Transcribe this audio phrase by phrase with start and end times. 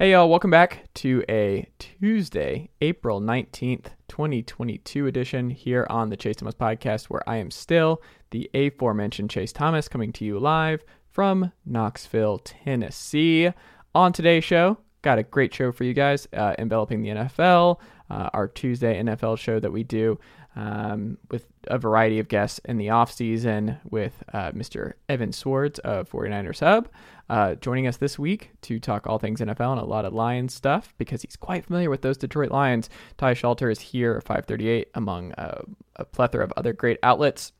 [0.00, 6.36] Hey, y'all, welcome back to a Tuesday, April 19th, 2022 edition here on the Chase
[6.36, 11.50] Thomas podcast, where I am still the aforementioned Chase Thomas coming to you live from
[11.66, 13.50] Knoxville, Tennessee.
[13.92, 18.30] On today's show, got a great show for you guys, uh, enveloping the NFL, uh,
[18.32, 20.16] our Tuesday NFL show that we do
[20.58, 24.94] um, with a variety of guests in the off season with uh, Mr.
[25.08, 26.88] Evan Sowards of 49ers Hub.
[27.30, 30.52] Uh, joining us this week to talk all things NFL and a lot of Lions
[30.52, 32.90] stuff because he's quite familiar with those Detroit Lions.
[33.18, 35.62] Ty Schalter is here at 538 among uh,
[35.96, 37.52] a plethora of other great outlets.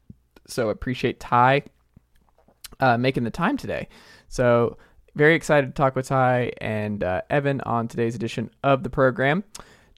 [0.48, 1.62] So appreciate Ty
[2.80, 3.88] uh, making the time today.
[4.28, 4.76] So
[5.14, 9.44] very excited to talk with Ty and uh, Evan on today's edition of the program.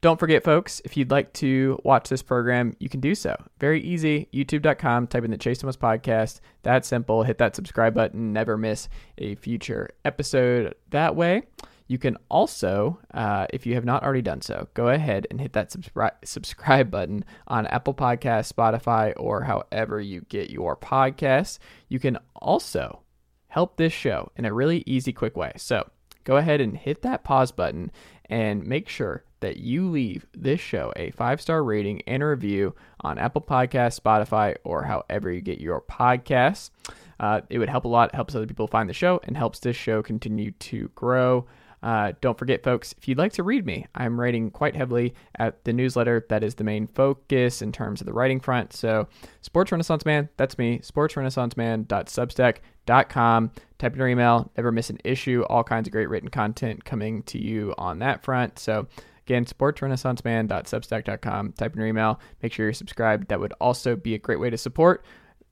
[0.03, 3.37] Don't forget, folks, if you'd like to watch this program, you can do so.
[3.59, 4.29] Very easy.
[4.33, 6.41] YouTube.com, type in the Chase Thomas podcast.
[6.63, 7.23] That simple.
[7.23, 8.33] Hit that subscribe button.
[8.33, 11.43] Never miss a future episode that way.
[11.87, 15.53] You can also, uh, if you have not already done so, go ahead and hit
[15.53, 21.59] that subscribe subscribe button on Apple Podcasts, Spotify, or however you get your podcasts.
[21.89, 23.03] You can also
[23.49, 25.53] help this show in a really easy, quick way.
[25.57, 25.91] So
[26.25, 27.91] go ahead and hit that pause button
[28.27, 32.75] and make sure that you leave this show a five star rating and a review
[33.01, 36.71] on Apple Podcasts, Spotify, or however you get your podcasts.
[37.19, 39.77] Uh, it would help a lot, helps other people find the show, and helps this
[39.77, 41.47] show continue to grow.
[41.83, 45.65] Uh, don't forget, folks, if you'd like to read me, I'm writing quite heavily at
[45.65, 46.27] the newsletter.
[46.29, 48.75] That is the main focus in terms of the writing front.
[48.75, 49.09] So,
[49.41, 53.51] Sports Renaissance Man, that's me, sportsrenaissanceman.substack.com.
[53.79, 55.43] Type in your email, never miss an issue.
[55.49, 58.59] All kinds of great written content coming to you on that front.
[58.59, 58.87] So,
[59.31, 61.53] Again, sportsrenaissanceman.substack.com.
[61.53, 62.19] Type in your email.
[62.43, 63.29] Make sure you're subscribed.
[63.29, 65.05] That would also be a great way to support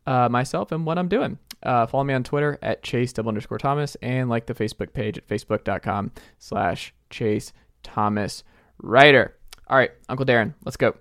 [0.04, 1.38] uh, myself and what I'm doing.
[1.62, 5.16] Uh, follow me on Twitter at chase double underscore Thomas and like the Facebook page
[5.16, 7.52] at facebook.com slash chase
[7.84, 8.42] Thomas
[8.82, 9.36] writer.
[9.68, 10.96] All right, Uncle Darren, let's go.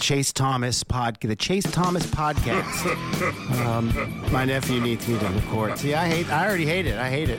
[0.00, 2.90] Chase Thomas pod, the Chase Thomas podcast.
[3.64, 5.78] um, my nephew needs me to record.
[5.78, 6.28] See, I hate.
[6.28, 6.98] I already hate it.
[6.98, 7.38] I hate it.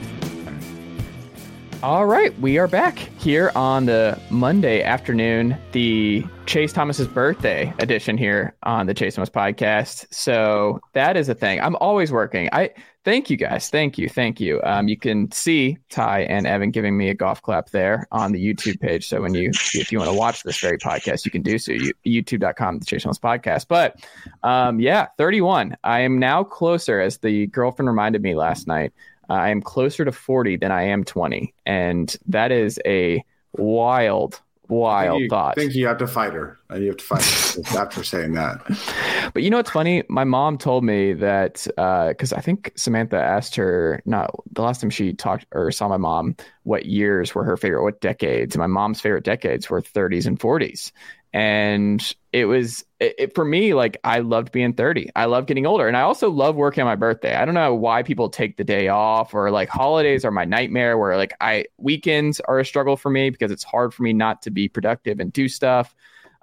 [1.86, 8.18] All right, we are back here on the Monday afternoon, the Chase Thomas's birthday edition
[8.18, 10.12] here on the Chase Thomas podcast.
[10.12, 11.62] So that is a thing.
[11.62, 12.50] I'm always working.
[12.52, 12.72] I
[13.04, 13.70] thank you guys.
[13.70, 14.10] Thank you.
[14.10, 14.60] Thank you.
[14.64, 18.44] Um, you can see Ty and Evan giving me a golf clap there on the
[18.44, 19.08] YouTube page.
[19.08, 21.72] So when you, if you want to watch this very podcast, you can do so.
[21.72, 23.68] You, YouTube.com, the Chase Thomas podcast.
[23.70, 24.04] But
[24.42, 25.78] um, yeah, 31.
[25.84, 28.92] I am now closer, as the girlfriend reminded me last night.
[29.30, 31.54] I am closer to 40 than I am 20.
[31.66, 35.58] And that is a wild, wild I you, thought.
[35.58, 36.60] I think you have to fight her.
[36.76, 38.62] You have to fight her after saying that.
[39.34, 40.04] But you know what's funny?
[40.08, 44.80] My mom told me that because uh, I think Samantha asked her not the last
[44.80, 48.56] time she talked or saw my mom what years were her favorite, what decades.
[48.56, 50.92] And my mom's favorite decades were 30s and 40s
[51.36, 55.66] and it was it, it, for me like i loved being 30 i love getting
[55.66, 58.56] older and i also love working on my birthday i don't know why people take
[58.56, 62.66] the day off or like holidays are my nightmare where like i weekends are a
[62.66, 65.94] struggle for me because it's hard for me not to be productive and do stuff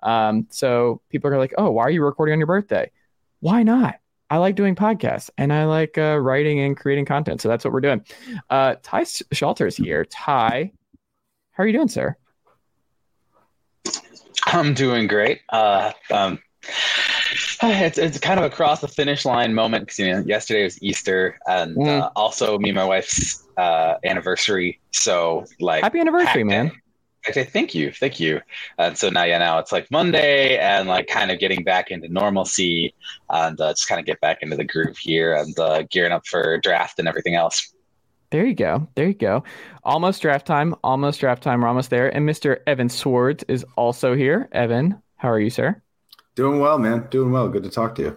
[0.03, 2.91] um, so people are like oh why are you recording on your birthday
[3.41, 3.99] why not
[4.29, 7.43] I like doing podcasts and I like uh, writing and creating content.
[7.43, 8.03] So that's what we're doing.
[8.49, 10.07] Uh, Ty Schalter is here.
[10.07, 10.73] Ty,
[11.51, 12.17] how are you doing, sir?
[14.47, 15.41] I'm doing great.
[15.49, 16.39] Uh, um,
[17.63, 21.39] it's it's kind of across the finish line moment because you know yesterday was Easter
[21.47, 22.01] and mm.
[22.01, 24.81] uh, also me and my wife's uh, anniversary.
[24.91, 26.73] So like happy anniversary, man.
[27.29, 28.41] Okay, thank you, thank you.
[28.79, 32.09] And so now, yeah, now it's like Monday, and like kind of getting back into
[32.09, 32.95] normalcy,
[33.31, 36.27] and uh, just kind of get back into the groove here, and uh, gearing up
[36.27, 37.73] for draft and everything else.
[38.33, 38.89] There you go.
[38.95, 39.45] There you go.
[39.85, 40.75] Almost draft time.
[40.83, 41.61] Almost draft time.
[41.61, 42.09] We're almost there.
[42.17, 42.61] And Mr.
[42.67, 44.49] Evan Sowards is also here.
[44.53, 45.81] Evan, how are you, sir?
[46.35, 47.07] Doing well, man.
[47.11, 47.47] Doing well.
[47.51, 48.17] Good to talk to you.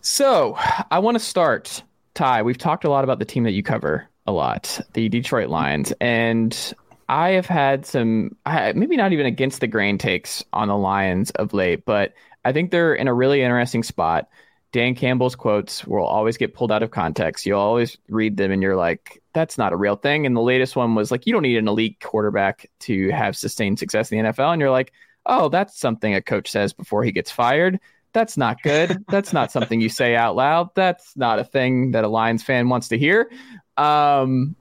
[0.00, 0.58] So
[0.90, 1.84] I want to start.
[2.14, 5.50] Ty, we've talked a lot about the team that you cover a lot, the Detroit
[5.50, 5.92] Lions.
[6.00, 6.74] And
[7.08, 11.54] I have had some, maybe not even against the grain takes on the Lions of
[11.54, 12.12] late, but
[12.44, 14.28] I think they're in a really interesting spot.
[14.76, 17.46] Dan Campbell's quotes will always get pulled out of context.
[17.46, 20.26] You'll always read them and you're like, that's not a real thing.
[20.26, 23.78] And the latest one was like, you don't need an elite quarterback to have sustained
[23.78, 24.52] success in the NFL.
[24.52, 24.92] And you're like,
[25.24, 27.80] oh, that's something a coach says before he gets fired.
[28.12, 29.02] That's not good.
[29.08, 30.74] that's not something you say out loud.
[30.74, 33.30] That's not a thing that a Lions fan wants to hear.
[33.78, 34.56] Um,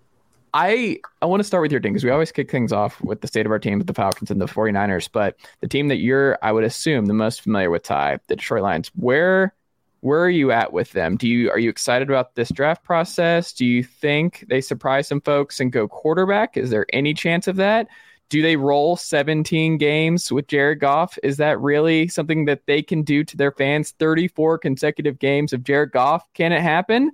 [0.53, 3.19] I I want to start with your team because we always kick things off with
[3.19, 5.09] the state of our team with the Falcons and the 49ers.
[5.11, 8.63] But the team that you're, I would assume, the most familiar with, Ty, the Detroit
[8.63, 9.53] Lions, where
[10.01, 11.17] where are you at with them?
[11.17, 13.53] Do you are you excited about this draft process?
[13.53, 16.57] Do you think they surprise some folks and go quarterback?
[16.57, 17.87] Is there any chance of that?
[18.29, 21.17] Do they roll 17 games with Jared Goff?
[21.21, 23.91] Is that really something that they can do to their fans?
[23.99, 26.27] 34 consecutive games of Jared Goff.
[26.33, 27.11] Can it happen?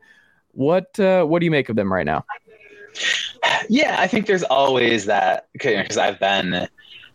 [0.54, 2.26] What uh, what do you make of them right now?
[3.70, 6.68] Yeah, I think there's always that because I've been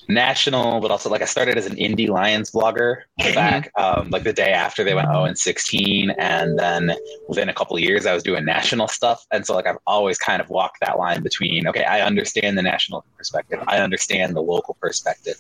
[0.09, 3.35] national, but also like I started as an indie Lions blogger mm-hmm.
[3.35, 6.93] back um, like the day after they went 0 and 16, and then
[7.29, 10.19] within a couple of years I was doing national stuff, and so like I've always
[10.19, 14.43] kind of walked that line between okay, I understand the national perspective, I understand the
[14.43, 15.37] local perspective,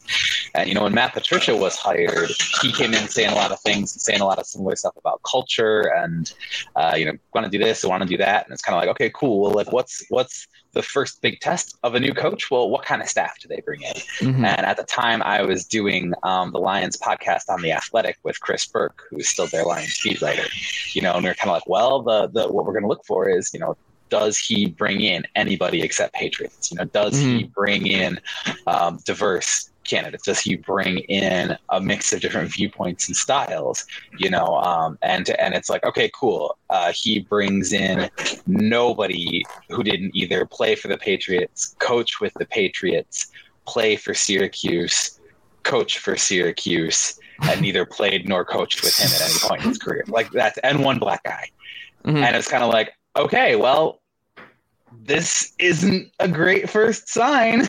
[0.54, 2.30] and you know when Matt Patricia was hired,
[2.62, 5.20] he came in saying a lot of things, saying a lot of similar stuff about
[5.22, 6.32] culture, and
[6.74, 8.80] uh, you know want to do this, want to do that, and it's kind of
[8.80, 12.50] like okay, cool, well like what's what's the first big test of a new coach.
[12.50, 13.94] Well, what kind of staff do they bring in?
[13.94, 14.44] Mm-hmm.
[14.44, 18.40] And at the time, I was doing um, the Lions podcast on the Athletic with
[18.40, 20.44] Chris Burke, who's still their Lions beat writer.
[20.92, 22.88] You know, and we are kind of like, well, the the what we're going to
[22.88, 23.76] look for is, you know,
[24.08, 26.70] does he bring in anybody except Patriots?
[26.70, 27.38] You know, does mm-hmm.
[27.38, 28.20] he bring in
[28.66, 30.24] um, diverse candidates?
[30.24, 33.86] Does he bring in a mix of different viewpoints and styles?
[34.18, 36.58] You know, um, and and it's like, okay, cool.
[36.70, 38.10] Uh, he brings in
[38.46, 43.28] nobody who didn't either play for the Patriots, coach with the Patriots,
[43.66, 45.20] play for Syracuse,
[45.62, 49.78] coach for Syracuse, and neither played nor coached with him at any point in his
[49.78, 50.04] career.
[50.06, 51.50] Like that's and one black guy.
[52.04, 52.18] Mm-hmm.
[52.18, 54.00] And it's kind of like, okay, well,
[54.92, 57.62] this isn't a great first sign.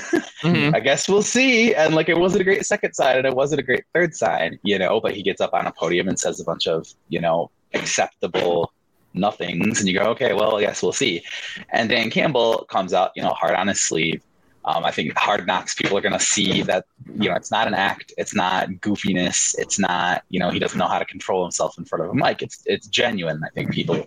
[0.44, 0.76] Mm-hmm.
[0.76, 1.74] I guess we'll see.
[1.74, 4.60] And like, it wasn't a great second sign, and it wasn't a great third sign,
[4.64, 5.00] you know.
[5.02, 8.72] But he gets up on a podium and says a bunch of, you know, acceptable
[9.14, 11.24] nothings, and you go, okay, well, I guess we'll see.
[11.70, 14.22] And Dan Campbell comes out, you know, hard on his sleeve,
[14.68, 16.86] um, I think Hard Knocks people are going to see that
[17.16, 20.78] you know it's not an act, it's not goofiness, it's not you know he doesn't
[20.78, 22.42] know how to control himself in front of a mic.
[22.42, 23.42] It's it's genuine.
[23.46, 24.06] I think people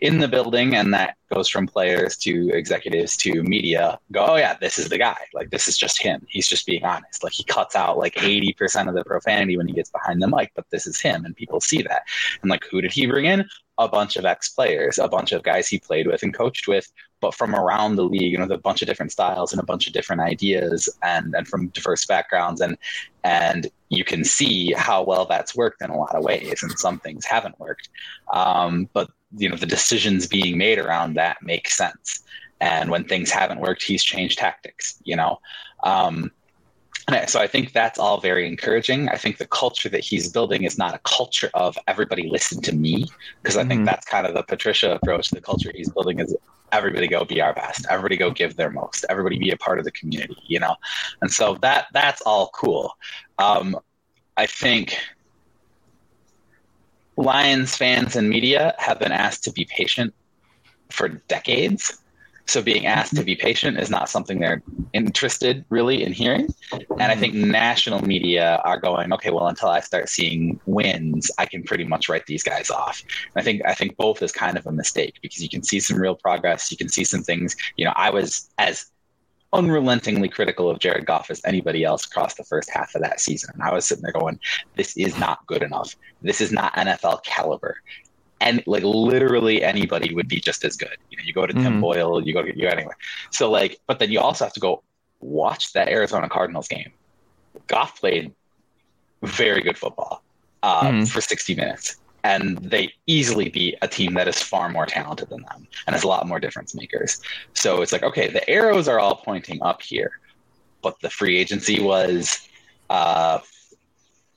[0.00, 4.56] in the building, and that goes from players to executives to media, go, oh yeah,
[4.60, 5.16] this is the guy.
[5.32, 6.26] Like this is just him.
[6.28, 7.22] He's just being honest.
[7.22, 10.26] Like he cuts out like eighty percent of the profanity when he gets behind the
[10.28, 12.02] mic, but this is him, and people see that.
[12.42, 13.48] And like who did he bring in?
[13.78, 16.92] a bunch of ex players, a bunch of guys he played with and coached with,
[17.22, 19.86] but from around the league, you know, a bunch of different styles and a bunch
[19.86, 22.60] of different ideas and, and from diverse backgrounds.
[22.60, 22.76] And,
[23.24, 26.62] and you can see how well that's worked in a lot of ways.
[26.62, 27.88] And some things haven't worked.
[28.32, 29.08] Um, but,
[29.38, 32.24] you know, the decisions being made around that make sense.
[32.60, 35.38] And when things haven't worked, he's changed tactics, you know.
[35.84, 36.30] Um,
[37.26, 39.08] so I think that's all very encouraging.
[39.08, 42.74] I think the culture that he's building is not a culture of everybody listen to
[42.74, 43.06] me,
[43.42, 43.86] because I think mm-hmm.
[43.86, 45.30] that's kind of the Patricia approach.
[45.30, 46.36] The culture he's building is
[46.70, 49.84] everybody go be our best, everybody go give their most, everybody be a part of
[49.84, 50.76] the community, you know.
[51.20, 52.96] And so that that's all cool.
[53.38, 53.78] Um,
[54.36, 54.96] I think
[57.16, 60.14] Lions fans and media have been asked to be patient
[60.90, 62.01] for decades
[62.46, 64.62] so being asked to be patient is not something they're
[64.92, 66.48] interested really in hearing.
[66.72, 71.46] And I think national media are going, okay, well, until I start seeing wins, I
[71.46, 73.02] can pretty much write these guys off.
[73.34, 75.80] And I think I think both is kind of a mistake because you can see
[75.80, 76.70] some real progress.
[76.70, 77.56] You can see some things.
[77.76, 78.86] You know, I was as
[79.52, 83.50] unrelentingly critical of Jared Goff as anybody else across the first half of that season.
[83.54, 84.40] And I was sitting there going,
[84.76, 85.94] this is not good enough.
[86.22, 87.76] This is not NFL caliber
[88.42, 90.96] and like literally anybody would be just as good.
[91.10, 91.62] You know, you go to mm.
[91.62, 92.96] Tim Boyle, you go to you anywhere.
[93.30, 94.82] So like, but then you also have to go
[95.20, 96.92] watch that Arizona Cardinals game.
[97.68, 98.34] Goff played
[99.22, 100.22] very good football
[100.64, 101.08] uh, mm.
[101.08, 105.42] for 60 minutes, and they easily beat a team that is far more talented than
[105.42, 107.22] them and has a lot more difference makers.
[107.54, 110.18] So it's like, okay, the arrows are all pointing up here,
[110.82, 112.48] but the free agency was
[112.90, 113.38] uh,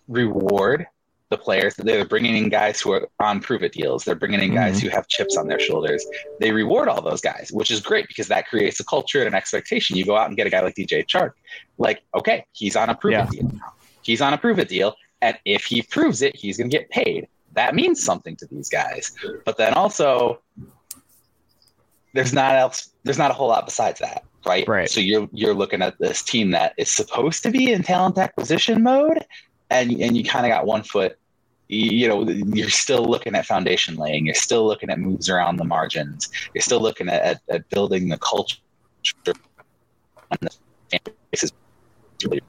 [0.07, 0.85] reward
[1.29, 1.75] the players.
[1.75, 4.03] They're bringing in guys who are on prove it deals.
[4.03, 4.87] They're bringing in guys mm-hmm.
[4.87, 6.05] who have chips on their shoulders.
[6.39, 9.33] They reward all those guys, which is great because that creates a culture and an
[9.33, 9.97] expectation.
[9.97, 11.31] You go out and get a guy like DJ Chark.
[11.77, 13.51] Like, okay, he's on a prove it deal.
[14.03, 14.95] He's on a prove it deal.
[15.21, 17.27] And if he proves it, he's going to get paid.
[17.53, 19.13] That means something to these guys.
[19.45, 20.41] But then also,
[22.13, 22.91] there's not else.
[23.03, 24.67] There's not a whole lot besides that, right?
[24.67, 24.89] Right.
[24.89, 28.83] So you're you're looking at this team that is supposed to be in talent acquisition
[28.83, 29.25] mode,
[29.69, 31.17] and and you kind of got one foot
[31.67, 35.63] you know you're still looking at foundation laying you're still looking at moves around the
[35.63, 38.57] margins you're still looking at, at, at building the culture
[40.31, 40.49] and the
[42.23, 42.41] really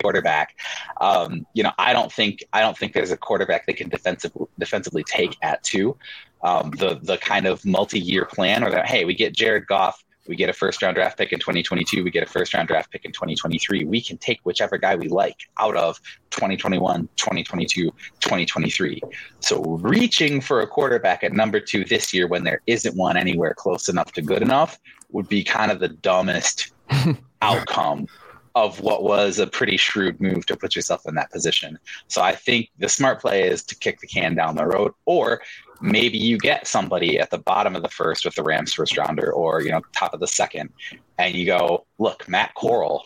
[0.00, 0.56] quarterback.
[1.00, 4.46] Um, you know, I don't think I don't think there's a quarterback that can defensively
[4.58, 5.96] defensively take at two.
[6.42, 10.36] Um, the the kind of multi-year plan, or that hey, we get Jared Goff, We
[10.36, 12.04] get a first round draft pick in 2022.
[12.04, 13.84] We get a first round draft pick in 2023.
[13.84, 17.84] We can take whichever guy we like out of 2021, 2022,
[18.20, 19.00] 2023.
[19.40, 23.54] So reaching for a quarterback at number two this year when there isn't one anywhere
[23.54, 24.78] close enough to good enough
[25.10, 26.72] would be kind of the dumbest
[27.42, 28.06] outcome
[28.54, 31.78] of what was a pretty shrewd move to put yourself in that position.
[32.08, 35.40] So I think the smart play is to kick the can down the road, or
[35.80, 39.32] maybe you get somebody at the bottom of the first with the Rams first rounder,
[39.32, 40.70] or you know top of the second,
[41.18, 43.04] and you go, look, Matt Corral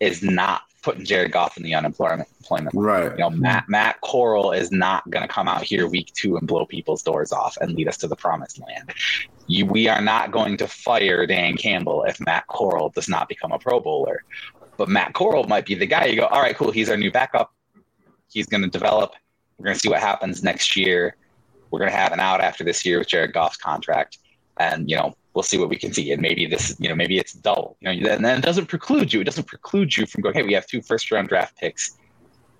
[0.00, 2.74] is not putting Jared Goff in the unemployment employment.
[2.74, 3.12] Right.
[3.12, 6.46] You know, Matt Matt Corral is not going to come out here week two and
[6.46, 8.92] blow people's doors off and lead us to the promised land.
[9.46, 13.52] You, we are not going to fire Dan Campbell if Matt Corral does not become
[13.52, 14.24] a Pro Bowler.
[14.76, 16.70] But Matt Corral might be the guy you go, all right, cool.
[16.70, 17.52] He's our new backup.
[18.30, 19.12] He's going to develop.
[19.58, 21.16] We're going to see what happens next year.
[21.72, 24.18] We're going to have an out after this year with Jared Goff's contract,
[24.58, 26.12] and you know we'll see what we can see.
[26.12, 27.76] And maybe this, you know, maybe it's dull.
[27.80, 29.22] You know, and then it doesn't preclude you.
[29.22, 31.96] It doesn't preclude you from going, hey, we have two first round draft picks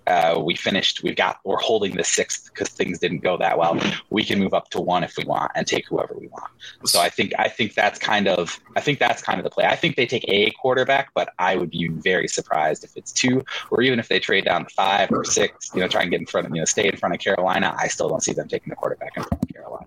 [0.06, 3.78] uh, we finished, we've got, we're holding the sixth because things didn't go that well.
[4.10, 6.50] We can move up to one if we want and take whoever we want.
[6.84, 9.64] So I think, I think that's kind of, I think that's kind of the play.
[9.64, 13.44] I think they take a quarterback, but I would be very surprised if it's two,
[13.70, 16.20] or even if they trade down to five or six, you know, try and get
[16.20, 17.74] in front of, you know, stay in front of Carolina.
[17.78, 19.86] I still don't see them taking the quarterback in front of Carolina.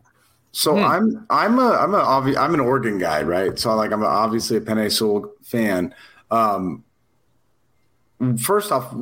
[0.53, 0.86] So hmm.
[0.86, 3.60] I'm I'm a I'm a obvi- I'm an Oregon guy, right?
[3.60, 5.93] So like I'm a, obviously a Penei Sewell fan.
[6.31, 6.85] Um,
[8.38, 8.93] first off,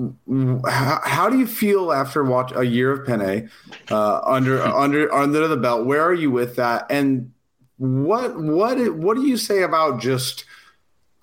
[0.67, 3.49] how, how, do you feel after watch a year of Penei
[3.91, 5.85] uh, under under under the belt?
[5.85, 6.87] Where are you with that?
[6.89, 7.31] And
[7.77, 10.45] what what what do you say about just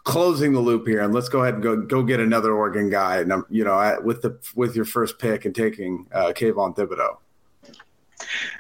[0.05, 1.01] closing the loop here?
[1.01, 3.19] And let's go ahead and go go get another Oregon guy.
[3.19, 7.17] And you know, with the with your first pick and taking uh, Kayvon Thibodeaux.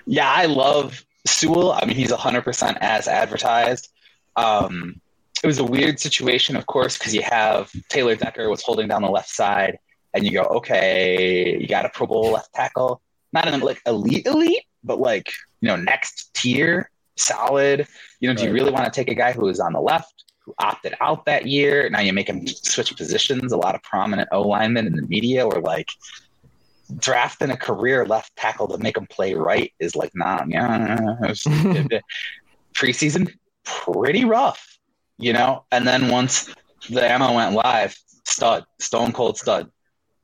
[0.06, 1.72] Yeah, I love Sewell.
[1.72, 3.90] I mean, he's hundred percent as advertised.
[4.36, 5.00] Um,
[5.42, 9.02] it was a weird situation, of course, because you have Taylor Decker was holding down
[9.02, 9.78] the left side,
[10.12, 13.00] and you go, okay, you got a Pro Bowl left tackle,
[13.32, 15.30] not in like elite elite, but like
[15.60, 17.86] you know next tier, solid.
[18.20, 20.24] You know, do you really want to take a guy who is on the left,
[20.40, 21.88] who opted out that year?
[21.88, 23.52] Now you make him switch positions.
[23.52, 25.88] A lot of prominent O linemen in the media were like,
[26.98, 30.98] drafting a career left tackle to make him play right is like, nah, yeah.
[32.74, 33.32] Preseason,
[33.64, 34.79] pretty rough
[35.20, 35.64] you know.
[35.70, 36.52] And then once
[36.88, 39.70] the ammo went live, stud, stone cold stud,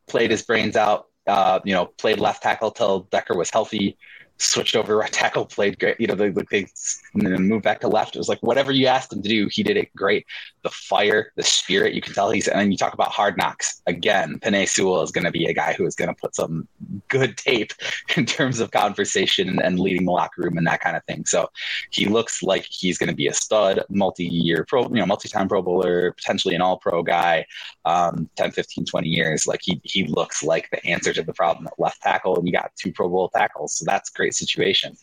[0.08, 1.06] played his brains out.
[1.26, 3.98] Uh, you know, played left tackle till Decker was healthy
[4.38, 5.98] switched over right tackle, played great.
[5.98, 6.66] You know, they, they
[7.14, 8.16] moved back to left.
[8.16, 10.26] It was like whatever you asked him to do, he did it great.
[10.62, 12.48] The fire, the spirit, you can tell he's.
[12.48, 14.38] And then you talk about hard knocks again.
[14.40, 16.68] Penei Sewell is going to be a guy who is going to put some
[17.08, 17.72] good tape
[18.16, 21.24] in terms of conversation and, and, leading the locker room and that kind of thing.
[21.26, 21.50] So
[21.90, 25.62] he looks like he's going to be a stud, multi-year pro, you know, multi-time Pro
[25.62, 27.46] Bowler, potentially an All-Pro guy,
[27.84, 29.46] um, 10, 15, 20 years.
[29.46, 32.52] Like he he looks like the answer to the problem at left tackle, and you
[32.52, 34.96] got two Pro Bowl tackles, so that's great great situation.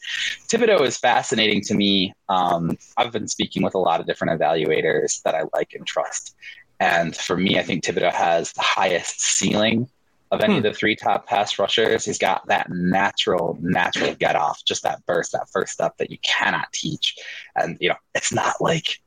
[0.49, 2.13] Thibodeaux is fascinating to me.
[2.27, 6.35] Um, I've been speaking with a lot of different evaluators that I like and trust.
[6.79, 9.87] And for me, I think Thibodeaux has the highest ceiling
[10.31, 10.57] of any hmm.
[10.57, 12.03] of the three top pass rushers.
[12.03, 16.17] He's got that natural, natural get off, just that burst, that first step that you
[16.23, 17.15] cannot teach.
[17.55, 18.99] And, you know, it's not like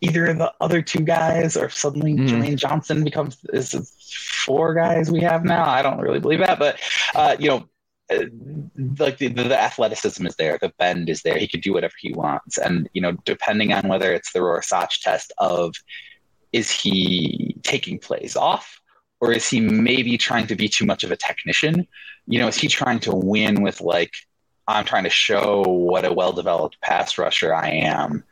[0.00, 2.28] either of the other two guys or suddenly mm.
[2.28, 3.72] Jermaine Johnson becomes is
[4.44, 5.64] four guys we have now.
[5.64, 6.80] I don't really believe that, but
[7.14, 7.68] uh, you know,
[8.10, 8.24] Uh,
[8.98, 11.38] like the, the, athleticism is there, the bend is there.
[11.38, 15.02] He could do whatever he wants, and you know, depending on whether it's the Rorschach
[15.02, 15.74] test of
[16.52, 18.80] is he taking plays off
[19.20, 21.86] or is he maybe trying to be too much of a technician?
[22.26, 24.12] You know, is he trying to win with like
[24.68, 28.24] I'm trying to show what a well-developed pass rusher I am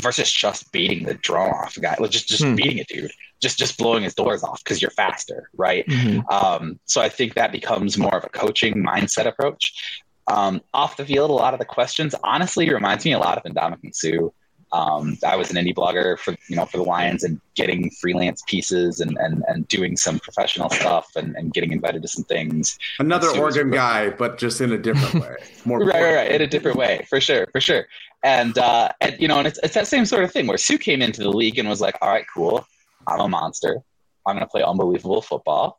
[0.00, 2.54] versus just beating the drum off the guy, like just just hmm.
[2.54, 5.86] beating it, dude, just just blowing his doors off because you're faster, right?
[5.86, 6.28] Mm-hmm.
[6.28, 10.02] Um, so I think that becomes more of a coaching mindset approach.
[10.26, 13.44] Um, off the field, a lot of the questions honestly reminds me a lot of
[13.44, 14.30] Ndamukong Suh.
[14.72, 18.42] Um, I was an indie blogger for you know for the Lions and getting freelance
[18.48, 22.76] pieces and and, and doing some professional stuff and, and getting invited to some things.
[22.98, 25.36] Another Oregon guy, but just in a different way.
[25.64, 27.86] More right, right, right, in a different way for sure, for sure.
[28.24, 30.78] And uh, and you know, and it's it's that same sort of thing where Suh
[30.78, 32.66] came into the league and was like, all right, cool,
[33.06, 33.82] I'm a monster.
[34.26, 35.78] I'm going to play unbelievable football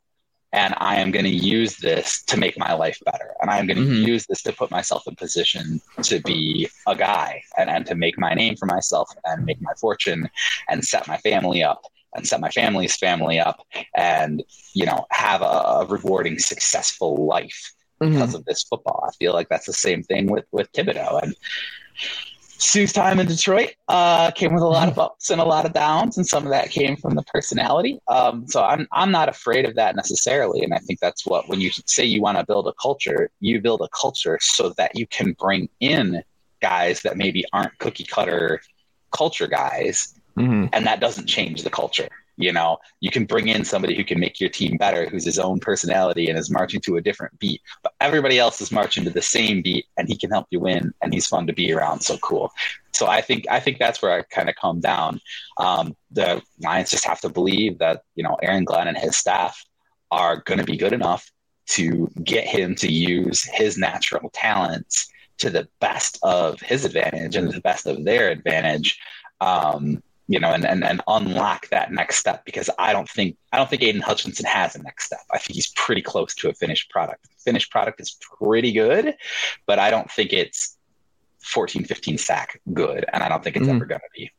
[0.52, 3.34] and I am going to use this to make my life better.
[3.40, 4.08] And I'm going to mm-hmm.
[4.08, 8.18] use this to put myself in position to be a guy and, and to make
[8.18, 10.30] my name for myself and make my fortune
[10.68, 11.82] and set my family up
[12.14, 13.60] and set my family's family up
[13.94, 18.12] and, you know, have a, a rewarding, successful life mm-hmm.
[18.12, 19.04] because of this football.
[19.06, 21.22] I feel like that's the same thing with, with Thibodeaux.
[21.22, 21.34] And
[22.58, 25.72] Suh's time in Detroit uh, came with a lot of ups and a lot of
[25.72, 28.00] downs, and some of that came from the personality.
[28.08, 31.60] Um, so I'm I'm not afraid of that necessarily, and I think that's what when
[31.60, 35.06] you say you want to build a culture, you build a culture so that you
[35.06, 36.22] can bring in
[36.62, 38.60] guys that maybe aren't cookie cutter
[39.10, 40.66] culture guys, mm-hmm.
[40.72, 42.08] and that doesn't change the culture.
[42.36, 45.38] You know, you can bring in somebody who can make your team better, who's his
[45.38, 49.10] own personality and is marching to a different beat, but everybody else is marching to
[49.10, 52.00] the same beat, and he can help you win, and he's fun to be around.
[52.00, 52.52] So cool.
[52.92, 55.20] So I think I think that's where I kind of come down.
[55.58, 59.64] Um, the Lions just have to believe that you know Aaron Glenn and his staff
[60.10, 61.30] are going to be good enough
[61.66, 67.52] to get him to use his natural talents to the best of his advantage and
[67.52, 68.98] the best of their advantage.
[69.40, 73.58] Um, you know, and, and and unlock that next step because I don't think I
[73.58, 75.20] don't think Aidan Hutchinson has a next step.
[75.32, 77.26] I think he's pretty close to a finished product.
[77.38, 79.14] Finished product is pretty good,
[79.66, 80.76] but I don't think it's
[81.40, 83.76] 14, 15 sack good, and I don't think it's mm.
[83.76, 84.30] ever going to be.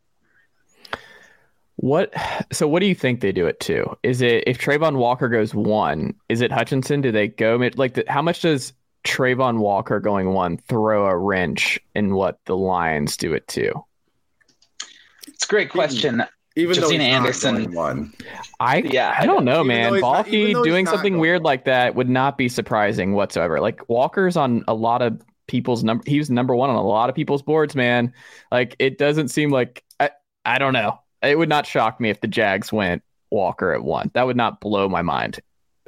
[1.77, 2.13] What?
[2.51, 3.95] So, what do you think they do it to?
[4.03, 6.15] Is it if Travon Walker goes one?
[6.27, 7.01] Is it Hutchinson?
[7.01, 7.93] Do they go like?
[7.93, 8.73] The, how much does
[9.05, 13.85] Travon Walker going one throw a wrench in what the Lions do it to?
[15.37, 16.23] It's a great question.
[16.55, 18.11] Even Josina Anderson one.
[18.59, 19.93] I yeah, I don't know, man.
[19.93, 23.59] Baalke doing something weird like that would not be surprising whatsoever.
[23.59, 26.03] Like Walker's on a lot of people's number.
[26.07, 28.11] He was number one on a lot of people's boards, man.
[28.51, 30.09] Like it doesn't seem like I,
[30.43, 30.99] I don't know.
[31.21, 34.09] It would not shock me if the Jags went Walker at one.
[34.15, 35.39] That would not blow my mind.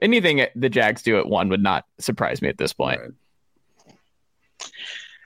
[0.03, 3.01] Anything the Jags do at one would not surprise me at this point.
[3.01, 3.11] Right.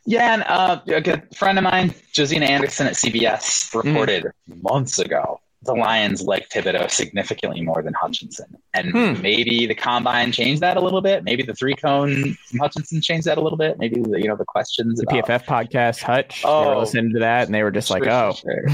[0.06, 3.84] Yeah, and uh, a good friend of mine, Josina Anderson at CBS, mm.
[3.84, 4.64] reported mm.
[4.64, 8.58] months ago the Lions like Thibodeaux significantly more than Hutchinson.
[8.74, 9.22] And hmm.
[9.22, 11.24] maybe the combine changed that a little bit.
[11.24, 13.78] Maybe the three cone from Hutchinson changed that a little bit.
[13.80, 15.00] Maybe the, you know the questions.
[15.00, 16.42] The about, PFF podcast, Hutch.
[16.44, 16.80] Oh, they were oh.
[16.80, 18.66] listening to that and they were just sure, like, "Oh, sure.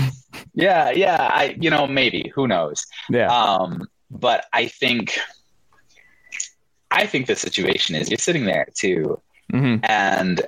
[0.53, 2.85] yeah, yeah." I, you know, maybe who knows?
[3.09, 3.27] Yeah.
[3.27, 5.19] Um, but I think,
[6.89, 9.21] I think the situation is you're sitting there too,
[9.53, 9.83] mm-hmm.
[9.83, 10.41] and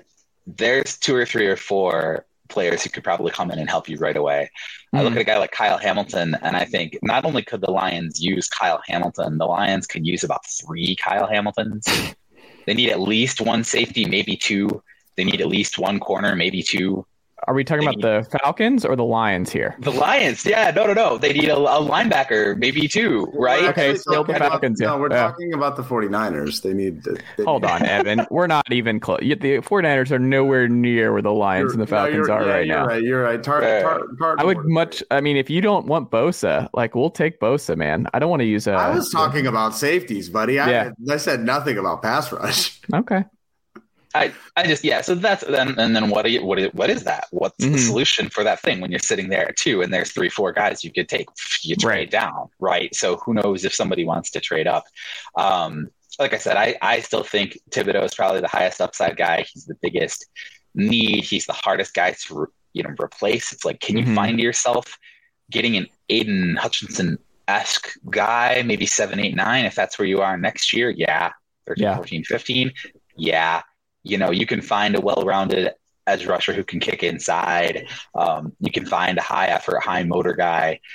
[0.58, 3.98] there's two or three or four players who could probably come in and help you
[3.98, 4.50] right away.
[4.94, 4.98] Mm-hmm.
[4.98, 5.18] I look hmm.
[5.18, 8.48] at a guy like Kyle Hamilton, and I think not only could the Lions use
[8.48, 11.88] Kyle Hamilton, the Lions could use about three Kyle Hamiltons.
[12.68, 14.84] They need at least one safety, maybe two.
[15.18, 17.06] They need at least one corner, maybe two.
[17.48, 19.76] Are we talking about the Falcons or the Lions here?
[19.80, 21.18] The Lions, yeah, no, no, no.
[21.18, 23.64] They need a, a linebacker, maybe two, right?
[23.64, 24.80] Okay, still the Falcons.
[24.80, 25.24] About, no, we're yeah.
[25.24, 26.62] talking about the 49ers.
[26.62, 27.04] They need.
[27.04, 28.28] To, they Hold need on, Evan.
[28.30, 29.20] We're not even close.
[29.22, 32.52] The 49ers are nowhere near where the Lions you're, and the Falcons no, are yeah,
[32.54, 32.86] right you're now.
[32.86, 33.44] Right, you're right.
[33.44, 35.04] Tar, tar, tar, I would much.
[35.10, 38.08] I mean, if you don't want Bosa, like we'll take Bosa, man.
[38.14, 38.74] I don't want to use a.
[38.74, 40.60] I was talking about safeties, buddy.
[40.60, 40.92] I, yeah.
[41.10, 42.80] I said nothing about pass rush.
[42.94, 43.24] Okay.
[44.14, 45.02] I, I just yeah.
[45.02, 47.28] So that's then and then what are you, what is, what is that?
[47.32, 47.74] What's mm-hmm.
[47.74, 50.52] the solution for that thing when you're sitting there at two and there's three four
[50.52, 51.28] guys you could take
[51.64, 52.12] you trade right.
[52.12, 52.94] down right?
[52.94, 54.86] So who knows if somebody wants to trade up?
[55.36, 59.46] Um, like I said, I I still think Thibodeaux is probably the highest upside guy.
[59.52, 60.28] He's the biggest
[60.76, 61.24] need.
[61.24, 63.54] He's the hardest guy to you know replace.
[63.54, 64.16] It's like can you mm-hmm.
[64.16, 64.98] find yourself
[65.50, 70.38] getting an Aidan Hutchinson esque guy, maybe seven, eight, nine, if that's where you are
[70.38, 70.90] next year?
[70.90, 71.32] Yeah.
[71.68, 71.96] 13, yeah.
[71.96, 72.72] 14, 15.
[73.16, 73.62] Yeah
[74.04, 75.74] you know, you can find a well-rounded
[76.08, 77.88] edge rusher who can kick inside.
[78.16, 80.80] Um, you can find a high effort, high motor guy.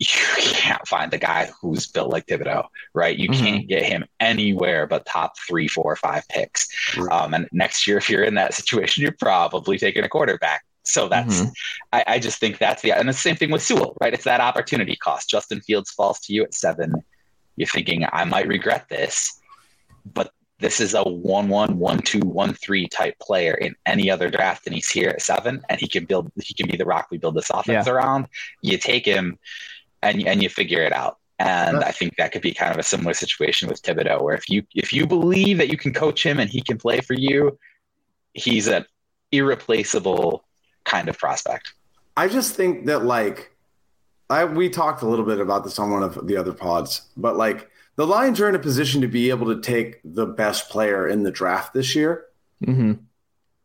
[0.00, 3.18] You can't find the guy who's built like Thibodeaux, right?
[3.18, 3.44] You mm-hmm.
[3.44, 6.68] can't get him anywhere but top three, four, five picks.
[6.96, 7.12] Right.
[7.12, 10.62] Um, and next year, if you're in that situation, you're probably taking a quarterback.
[10.84, 11.50] So that's, mm-hmm.
[11.92, 14.14] I, I, just think that's the, and the same thing with Sewell, right?
[14.14, 15.28] It's that opportunity cost.
[15.28, 16.94] Justin Fields falls to you at seven.
[17.56, 19.40] You're thinking, I might regret this,
[20.04, 24.28] but this is a one one one two one three type player in any other
[24.28, 26.30] draft, and he's here at seven, and he can build.
[26.42, 27.92] He can be the rock we build this offense yeah.
[27.92, 28.26] around.
[28.62, 29.38] You take him,
[30.02, 31.18] and and you figure it out.
[31.40, 34.48] And I think that could be kind of a similar situation with Thibodeaux, where if
[34.48, 37.56] you if you believe that you can coach him and he can play for you,
[38.32, 38.84] he's an
[39.30, 40.44] irreplaceable
[40.84, 41.74] kind of prospect.
[42.16, 43.52] I just think that like
[44.28, 47.36] I we talked a little bit about this on one of the other pods, but
[47.36, 51.08] like the Lions are in a position to be able to take the best player
[51.08, 52.26] in the draft this year.
[52.64, 52.92] Mm-hmm.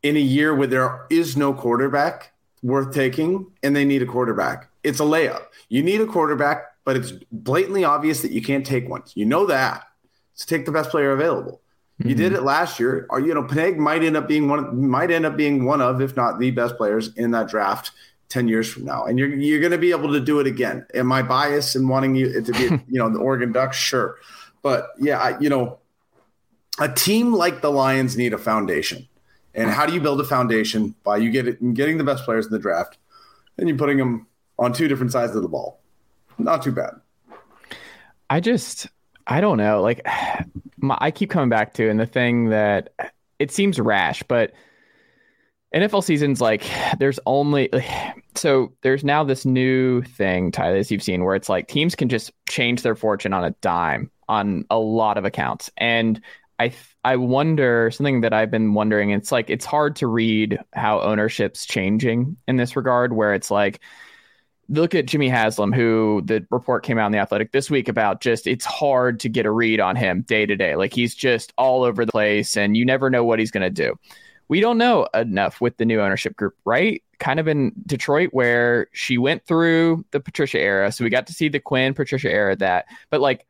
[0.01, 4.69] In a year where there is no quarterback worth taking, and they need a quarterback,
[4.83, 5.43] it's a layup.
[5.69, 9.03] You need a quarterback, but it's blatantly obvious that you can't take one.
[9.13, 9.83] You know that.
[10.33, 11.61] So take the best player available.
[12.01, 12.09] Mm-hmm.
[12.09, 13.05] You did it last year.
[13.11, 16.01] Or you know, Peneg might end up being one might end up being one of,
[16.01, 17.91] if not the best players in that draft
[18.33, 20.85] 10 years from now and you're you're going to be able to do it again
[20.95, 24.17] am i biased in wanting you to be you know the oregon ducks sure
[24.63, 25.77] but yeah I, you know
[26.79, 29.07] a team like the lions need a foundation
[29.53, 32.45] And how do you build a foundation by you get it, getting the best players
[32.45, 32.97] in the draft
[33.57, 35.79] and you putting them on two different sides of the ball?
[36.37, 36.93] Not too bad.
[38.29, 38.87] I just
[39.27, 39.81] I don't know.
[39.81, 40.05] Like
[40.77, 42.93] my, I keep coming back to and the thing that
[43.39, 44.53] it seems rash, but
[45.73, 46.63] NFL season's like
[46.99, 47.69] there's only
[48.35, 52.09] so there's now this new thing, Tyler, as you've seen, where it's like teams can
[52.09, 55.69] just change their fortune on a dime on a lot of accounts.
[55.77, 56.21] And
[56.59, 59.09] I I wonder something that I've been wondering.
[59.09, 63.81] It's like it's hard to read how ownership's changing in this regard, where it's like
[64.69, 68.21] look at Jimmy Haslam, who the report came out in the Athletic this week about
[68.21, 70.75] just it's hard to get a read on him day to day.
[70.75, 73.69] Like he's just all over the place, and you never know what he's going to
[73.69, 73.97] do.
[74.47, 77.03] We don't know enough with the new ownership group, right?
[77.19, 81.33] Kind of in Detroit, where she went through the Patricia era, so we got to
[81.33, 82.55] see the Quinn Patricia era.
[82.55, 83.45] That, but like,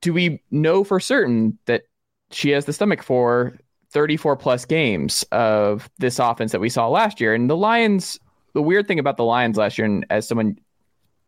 [0.00, 1.82] do we know for certain that
[2.30, 3.58] she has the stomach for
[3.90, 7.34] 34 plus games of this offense that we saw last year?
[7.34, 8.18] And the Lions
[8.54, 10.58] the weird thing about the Lions last year, and as someone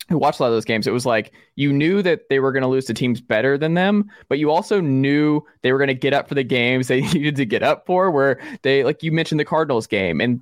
[0.09, 2.53] who watched a lot of those games, it was like you knew that they were
[2.53, 5.89] going to lose to teams better than them, but you also knew they were going
[5.89, 8.11] to get up for the games they needed to get up for.
[8.11, 10.41] Where they, like you mentioned, the Cardinals game, and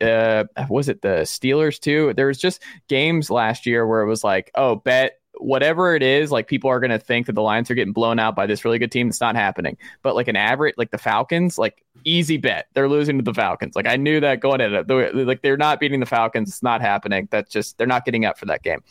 [0.00, 2.12] uh, was it the Steelers too?
[2.14, 6.30] There was just games last year where it was like, oh, bet whatever it is,
[6.30, 8.64] like people are going to think that the Lions are getting blown out by this
[8.64, 9.08] really good team.
[9.08, 9.76] It's not happening.
[10.02, 13.76] But like an average, like the Falcons, like easy bet, they're losing to the Falcons.
[13.76, 15.26] Like I knew that going in.
[15.26, 16.48] Like they're not beating the Falcons.
[16.48, 17.28] It's not happening.
[17.30, 18.82] That's just they're not getting up for that game.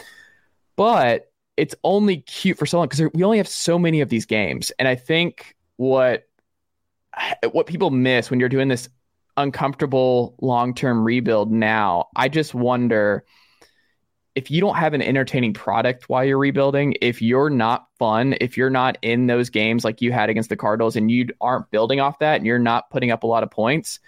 [0.75, 4.25] But it's only cute for so long because we only have so many of these
[4.25, 6.27] games, and I think what
[7.51, 8.89] what people miss when you're doing this
[9.37, 13.25] uncomfortable long term rebuild now, I just wonder
[14.35, 18.55] if you don't have an entertaining product while you're rebuilding, if you're not fun, if
[18.55, 21.99] you're not in those games like you had against the Cardinals and you aren't building
[21.99, 23.99] off that and you're not putting up a lot of points,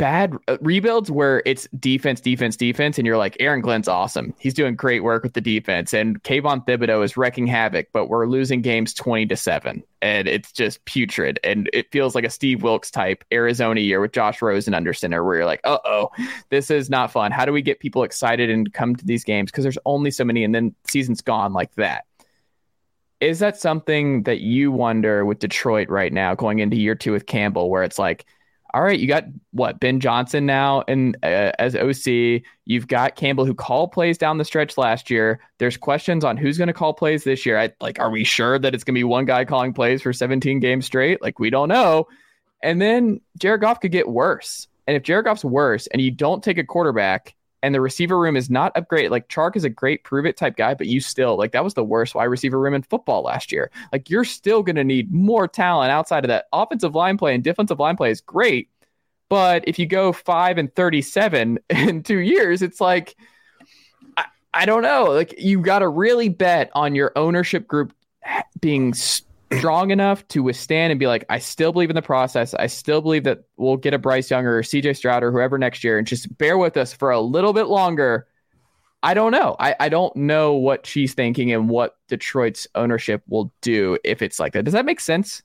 [0.00, 4.34] bad uh, rebuilds where it's defense, defense, defense, and you're like, Aaron Glenn's awesome.
[4.38, 8.26] He's doing great work with the defense, and Kayvon Thibodeaux is wrecking havoc, but we're
[8.26, 9.82] losing games 20 to 7.
[10.00, 11.38] And it's just putrid.
[11.44, 15.22] And it feels like a Steve Wilks type Arizona year with Josh Rosen under center,
[15.22, 16.08] where you're like, uh oh,
[16.48, 17.30] this is not fun.
[17.30, 19.50] How do we get people excited and come to these games?
[19.50, 22.06] Because there's only so many, and then season's gone like that.
[23.20, 27.26] Is that something that you wonder with Detroit right now, going into year two with
[27.26, 28.24] Campbell, where it's like,
[28.72, 32.42] all right, you got what Ben Johnson now and uh, as OC.
[32.66, 35.40] You've got Campbell who called plays down the stretch last year.
[35.58, 37.58] There's questions on who's going to call plays this year.
[37.58, 40.12] I, like, are we sure that it's going to be one guy calling plays for
[40.12, 41.20] 17 games straight?
[41.20, 42.06] Like, we don't know.
[42.62, 44.68] And then Jared Goff could get worse.
[44.86, 48.36] And if Jared Goff's worse and you don't take a quarterback, and the receiver room
[48.36, 49.10] is not upgraded.
[49.10, 51.74] Like Chark is a great prove it type guy, but you still like that was
[51.74, 53.70] the worst wide receiver room in football last year.
[53.92, 56.46] Like you're still going to need more talent outside of that.
[56.52, 58.68] Offensive line play and defensive line play is great,
[59.28, 63.16] but if you go five and thirty-seven in two years, it's like
[64.16, 65.04] I, I don't know.
[65.04, 67.92] Like you got to really bet on your ownership group
[68.60, 68.94] being
[69.58, 72.54] strong enough to withstand and be like, I still believe in the process.
[72.54, 75.82] I still believe that we'll get a Bryce Young or CJ Stroud or whoever next
[75.82, 78.26] year and just bear with us for a little bit longer.
[79.02, 79.56] I don't know.
[79.58, 84.38] I, I don't know what she's thinking and what Detroit's ownership will do if it's
[84.38, 84.64] like that.
[84.64, 85.42] Does that make sense?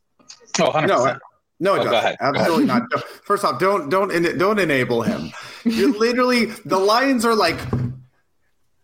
[0.60, 0.88] Oh, 100%.
[0.88, 1.18] No,
[1.60, 2.18] no, it oh, doesn't.
[2.20, 2.84] Absolutely not.
[3.24, 5.32] First off, don't don't don't enable him.
[5.64, 7.58] You're literally the Lions are like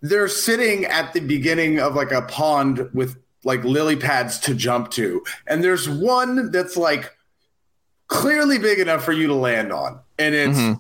[0.02, 4.92] they're sitting at the beginning of like a pond with like lily pads to jump
[4.92, 5.24] to.
[5.48, 7.16] And there's one that's like
[8.08, 10.00] clearly big enough for you to land on.
[10.20, 10.74] And it's mm-hmm.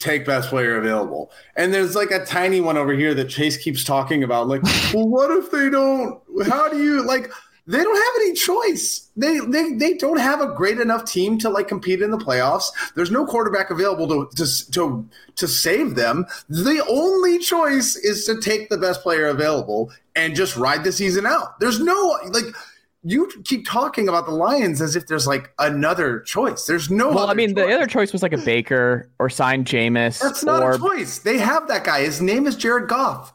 [0.00, 1.30] take best player available.
[1.56, 4.48] And there's like a tiny one over here that Chase keeps talking about.
[4.48, 4.62] Like,
[4.94, 6.20] well, what if they don't?
[6.46, 7.30] How do you like?
[7.68, 9.10] They don't have any choice.
[9.14, 12.70] They, they they don't have a great enough team to like compete in the playoffs.
[12.94, 16.24] There's no quarterback available to to to, to save them.
[16.48, 21.26] The only choice is to take the best player available and just ride the season
[21.26, 21.60] out.
[21.60, 22.46] There's no like
[23.04, 26.64] you keep talking about the Lions as if there's like another choice.
[26.64, 27.10] There's no.
[27.10, 27.66] Well, I mean, choice.
[27.66, 30.20] the other choice was like a Baker or sign Jameis.
[30.20, 30.72] That's not or...
[30.72, 31.18] a choice.
[31.18, 32.00] They have that guy.
[32.00, 33.34] His name is Jared Goff.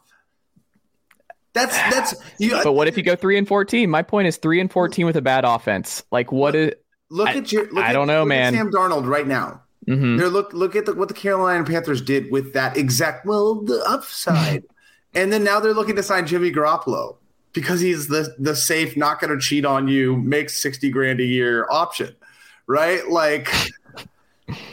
[1.54, 2.14] That's that's.
[2.38, 3.88] You, but what if you go three and fourteen?
[3.88, 6.02] My point is three and fourteen with a bad offense.
[6.10, 6.74] Like what look, is?
[7.10, 7.70] Look I, at you.
[7.76, 8.52] I don't know, man.
[8.52, 9.62] Sam Darnold right now.
[9.88, 10.16] Mm-hmm.
[10.16, 13.82] There, look look at the, what the Carolina Panthers did with that exact well the
[13.86, 14.64] upside,
[15.14, 17.16] and then now they're looking to sign Jimmy Garoppolo
[17.52, 21.24] because he's the the safe, not going to cheat on you, makes sixty grand a
[21.24, 22.16] year option,
[22.66, 23.08] right?
[23.08, 23.48] Like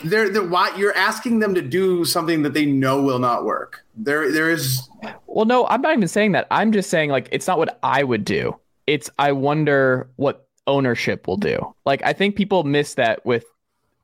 [0.03, 3.86] they're, why you're asking them to do something that they know will not work.
[3.95, 4.89] There there is.
[5.27, 6.47] Well, no, I'm not even saying that.
[6.51, 8.57] I'm just saying like it's not what I would do.
[8.88, 11.73] It's I wonder what ownership will do.
[11.86, 13.45] Like I think people miss that with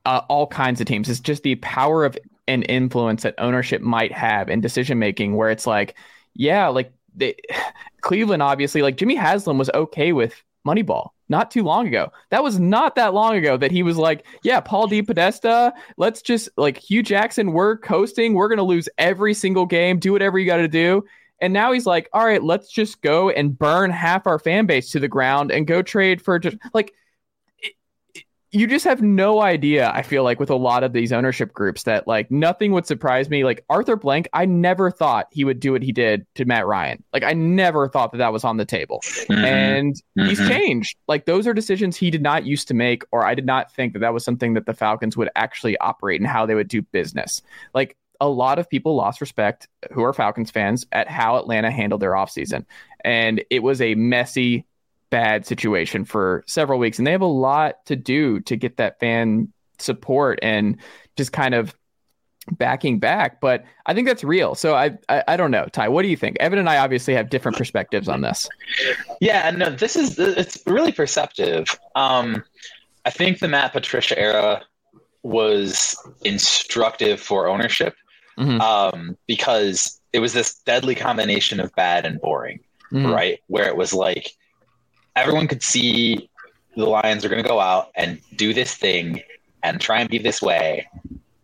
[0.05, 1.09] uh, all kinds of teams.
[1.09, 5.49] It's just the power of an influence that ownership might have in decision making, where
[5.49, 5.95] it's like,
[6.33, 7.35] yeah, like they,
[8.01, 12.11] Cleveland, obviously, like Jimmy Haslam was okay with Moneyball not too long ago.
[12.29, 16.49] That was not that long ago that he was like, yeah, Paul DePodesta, let's just
[16.57, 18.33] like Hue Jackson, we're coasting.
[18.33, 19.99] We're going to lose every single game.
[19.99, 21.03] Do whatever you got to do.
[21.39, 24.89] And now he's like, all right, let's just go and burn half our fan base
[24.91, 26.93] to the ground and go trade for just like
[28.57, 31.83] you just have no idea i feel like with a lot of these ownership groups
[31.83, 33.43] that like nothing would surprise me.
[33.43, 37.03] Like arthur blank i never thought he would do what he did to matt ryan.
[37.13, 38.99] Like i never thought that that was on the table.
[39.03, 39.45] Mm-hmm.
[39.45, 40.29] and mm-hmm.
[40.29, 40.97] he's changed.
[41.07, 43.93] Like those are decisions he did not used to make or i did not think
[43.93, 46.81] that that was something that the falcons would actually operate and how they would do
[46.81, 47.41] business.
[47.73, 52.01] Like a lot of people lost respect who are falcons fans at how atlanta handled
[52.01, 52.65] their offseason.
[53.03, 54.65] And it was a messy
[55.09, 58.99] bad situation for several weeks, and they have a lot to do to get that
[58.99, 60.77] fan support and
[61.15, 61.75] just kind of
[62.51, 63.41] backing back.
[63.41, 64.55] But I think that's real.
[64.55, 65.89] So I, I, I don't know, Ty.
[65.89, 66.37] What do you think?
[66.39, 68.47] Evan and I obviously have different perspectives on this.
[69.19, 71.67] Yeah, no, this is it's really perceptive.
[71.95, 72.43] Um,
[73.05, 74.63] I think the Matt Patricia era
[75.23, 77.95] was instructive for ownership
[78.37, 78.61] mm-hmm.
[78.61, 82.59] um, because it was this deadly combination of bad and boring,
[82.91, 83.11] mm-hmm.
[83.11, 83.39] right?
[83.47, 84.31] Where it was like
[85.17, 86.29] everyone could see
[86.75, 89.21] the Lions are going to go out and do this thing
[89.63, 90.87] and try and be this way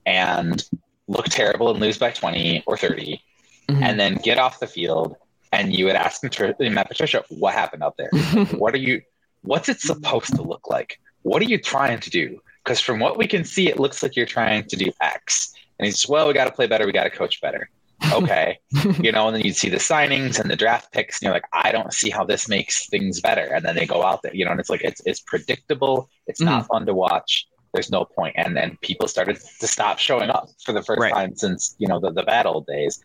[0.05, 0.63] and
[1.07, 3.21] look terrible and lose by 20 or 30
[3.67, 3.83] mm-hmm.
[3.83, 5.15] and then get off the field
[5.51, 8.09] and you would ask Matt Patricia, what happened out there?
[8.57, 9.01] what are you,
[9.41, 10.99] what's it supposed to look like?
[11.23, 12.39] What are you trying to do?
[12.63, 15.53] Because from what we can see, it looks like you're trying to do X.
[15.77, 16.86] And he's, well, we got to play better.
[16.86, 17.69] We got to coach better
[18.12, 18.60] okay.
[19.02, 21.46] You know and then you'd see the signings and the draft picks and you're like
[21.54, 23.46] i don't see how this makes things better.
[23.54, 26.10] And then they go out there you know and it's like it's, it's predictable.
[26.28, 26.46] It's mm.
[26.46, 27.48] not fun to watch.
[27.74, 28.36] There's no point.
[28.38, 31.13] And then people started to stop showing up for the first right.
[31.13, 33.00] time since you know the, the bad old days.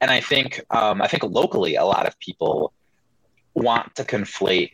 [0.00, 2.72] And i think um, i think locally a lot of people
[3.54, 4.72] want to conflate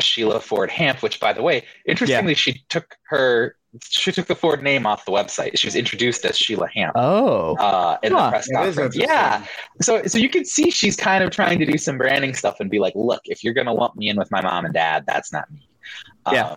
[0.00, 2.36] sheila ford hamp which by the way interestingly yeah.
[2.36, 5.58] she took her she took the Ford name off the website.
[5.58, 6.94] She was introduced as Sheila Hamp.
[6.96, 8.24] Oh, uh, in huh.
[8.24, 8.96] the press conference.
[8.96, 9.44] Yeah,
[9.82, 12.70] so so you can see she's kind of trying to do some branding stuff and
[12.70, 15.32] be like, look, if you're gonna lump me in with my mom and dad, that's
[15.32, 15.68] not me.
[16.32, 16.50] Yeah.
[16.50, 16.56] Um,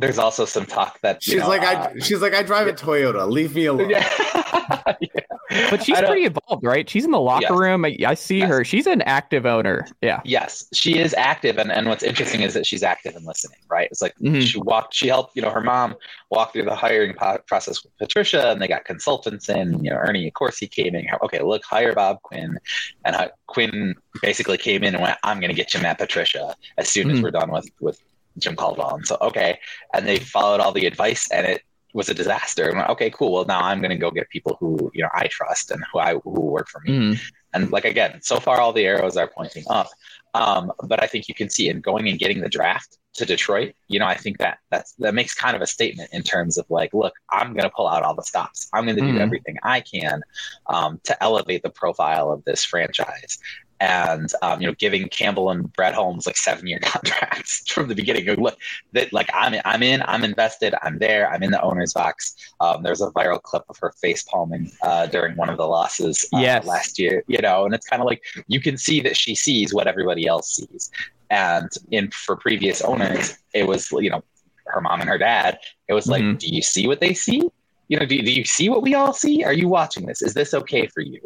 [0.00, 2.72] there's also some talk that she's know, like, uh, I she's like, I drive a
[2.72, 3.30] Toyota.
[3.30, 3.90] Leave me alone.
[3.90, 4.08] Yeah.
[5.00, 5.20] yeah.
[5.68, 6.88] But she's pretty involved, right?
[6.88, 7.58] She's in the locker yes.
[7.58, 7.84] room.
[7.84, 8.48] I, I see yes.
[8.48, 8.64] her.
[8.64, 9.86] She's an active owner.
[10.00, 10.20] Yeah.
[10.24, 13.58] Yes, she is active, and and what's interesting is that she's active and listening.
[13.68, 13.88] Right?
[13.90, 14.40] It's like mm-hmm.
[14.40, 14.94] she walked.
[14.94, 15.36] She helped.
[15.36, 15.96] You know, her mom
[16.30, 19.84] walked through the hiring process with Patricia, and they got consultants in.
[19.84, 21.06] You know, Ernie, of course, he came in.
[21.24, 22.58] Okay, look, hire Bob Quinn,
[23.04, 26.88] and Quinn basically came in and went, "I'm going to get you Matt Patricia as
[26.88, 27.16] soon mm-hmm.
[27.16, 28.00] as we're done with with
[28.40, 28.94] Jim Caldwell.
[28.94, 29.58] And so, okay.
[29.94, 32.68] And they followed all the advice and it was a disaster.
[32.68, 33.32] And went, okay, cool.
[33.32, 35.98] Well, now I'm going to go get people who, you know, I trust and who
[35.98, 36.90] I, who work for me.
[36.90, 37.20] Mm.
[37.52, 39.88] And like, again, so far, all the arrows are pointing up.
[40.34, 43.74] Um, but I think you can see in going and getting the draft to Detroit,
[43.88, 46.66] you know, I think that that's, that makes kind of a statement in terms of
[46.70, 48.68] like, look, I'm going to pull out all the stops.
[48.72, 49.20] I'm going to do mm.
[49.20, 50.22] everything I can
[50.68, 53.38] um, to elevate the profile of this franchise
[53.80, 57.94] and um, you know giving Campbell and Brad Holmes like seven year contracts from the
[57.94, 58.26] beginning.
[58.26, 58.58] Look,
[58.92, 62.34] that like I'm in, I'm in, I'm invested, I'm there, I'm in the owner's box.
[62.60, 66.28] Um, there's a viral clip of her face palming uh, during one of the losses
[66.34, 66.66] uh, yes.
[66.66, 69.74] last year, you know, and it's kind of like you can see that she sees
[69.74, 70.90] what everybody else sees.
[71.30, 74.22] And in for previous owners, it was you know
[74.66, 75.58] her mom and her dad.
[75.88, 76.36] It was like, mm-hmm.
[76.36, 77.48] do you see what they see?
[77.88, 79.42] You know, do, do you see what we all see?
[79.42, 80.22] Are you watching this?
[80.22, 81.20] Is this okay for you?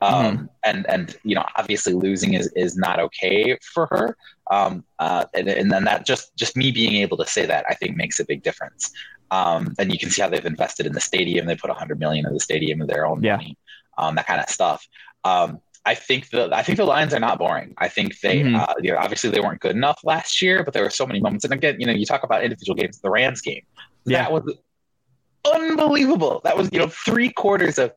[0.00, 4.16] Um, mm and and you know obviously losing is is not okay for her
[4.50, 7.74] um, uh, and, and then that just just me being able to say that I
[7.74, 8.90] think makes a big difference
[9.30, 12.26] um, and you can see how they've invested in the stadium they put 100 million
[12.26, 13.36] in the stadium of their own yeah.
[13.36, 13.56] money
[13.96, 14.86] um, that kind of stuff
[15.24, 17.72] um, I think the I think the Lions are not boring.
[17.78, 20.74] I think they, mm uh, you know, obviously they weren't good enough last year, but
[20.74, 21.44] there were so many moments.
[21.46, 23.00] And again, you know, you talk about individual games.
[23.00, 23.62] The Rams game,
[24.04, 24.18] yeah.
[24.18, 24.54] that was
[25.44, 26.40] unbelievable.
[26.44, 27.92] That was, you know, three quarters of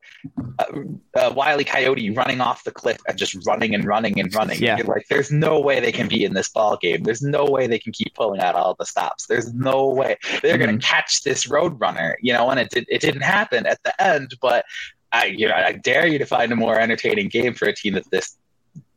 [0.58, 0.64] uh,
[1.16, 4.62] uh, Wiley Coyote running off the cliff and just running and running and running.
[4.62, 4.76] Yeah.
[4.76, 7.02] You're like, there's no way they can be in this ball game.
[7.02, 9.26] There's no way they can keep pulling out all the stops.
[9.26, 10.64] There's no way they're mm-hmm.
[10.64, 13.82] going to catch this road runner, you know, and it, did, it didn't happen at
[13.82, 14.64] the end, but
[15.12, 17.94] I, you know, I dare you to find a more entertaining game for a team
[17.94, 18.36] that this,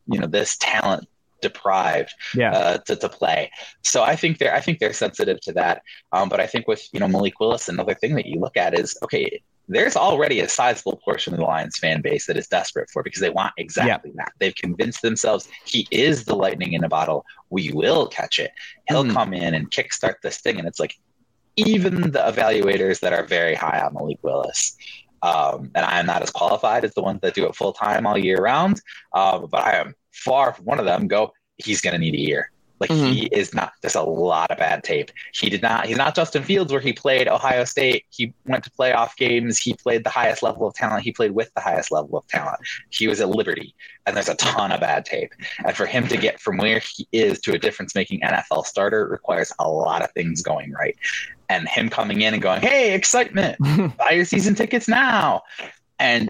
[0.06, 1.08] you know, this talent
[1.48, 2.52] deprived yeah.
[2.52, 3.50] uh, to, to play.
[3.82, 5.82] So I think they're I think they're sensitive to that.
[6.12, 8.78] Um, but I think with you know Malik Willis, another thing that you look at
[8.78, 9.40] is okay.
[9.68, 13.20] There's already a sizable portion of the Lions fan base that is desperate for because
[13.20, 14.22] they want exactly yeah.
[14.22, 14.32] that.
[14.38, 17.24] They've convinced themselves he is the lightning in a bottle.
[17.50, 18.52] We will catch it.
[18.88, 19.12] He'll mm.
[19.12, 20.94] come in and kickstart this thing, and it's like
[21.56, 24.76] even the evaluators that are very high on Malik Willis.
[25.26, 28.06] Um, and I am not as qualified as the ones that do it full time
[28.06, 28.80] all year round.
[29.12, 31.08] Um, but I am far from one of them.
[31.08, 32.52] Go, he's going to need a year.
[32.78, 33.12] Like mm-hmm.
[33.12, 33.72] he is not.
[33.80, 35.10] There's a lot of bad tape.
[35.32, 35.86] He did not.
[35.86, 38.04] He's not Justin Fields, where he played Ohio State.
[38.10, 39.58] He went to playoff games.
[39.58, 41.02] He played the highest level of talent.
[41.02, 42.58] He played with the highest level of talent.
[42.90, 45.32] He was at Liberty, and there's a ton of bad tape.
[45.64, 49.52] And for him to get from where he is to a difference-making NFL starter requires
[49.58, 50.96] a lot of things going right.
[51.48, 53.56] And him coming in and going, "Hey, excitement!
[53.98, 55.42] Buy your season tickets now!"
[55.98, 56.28] and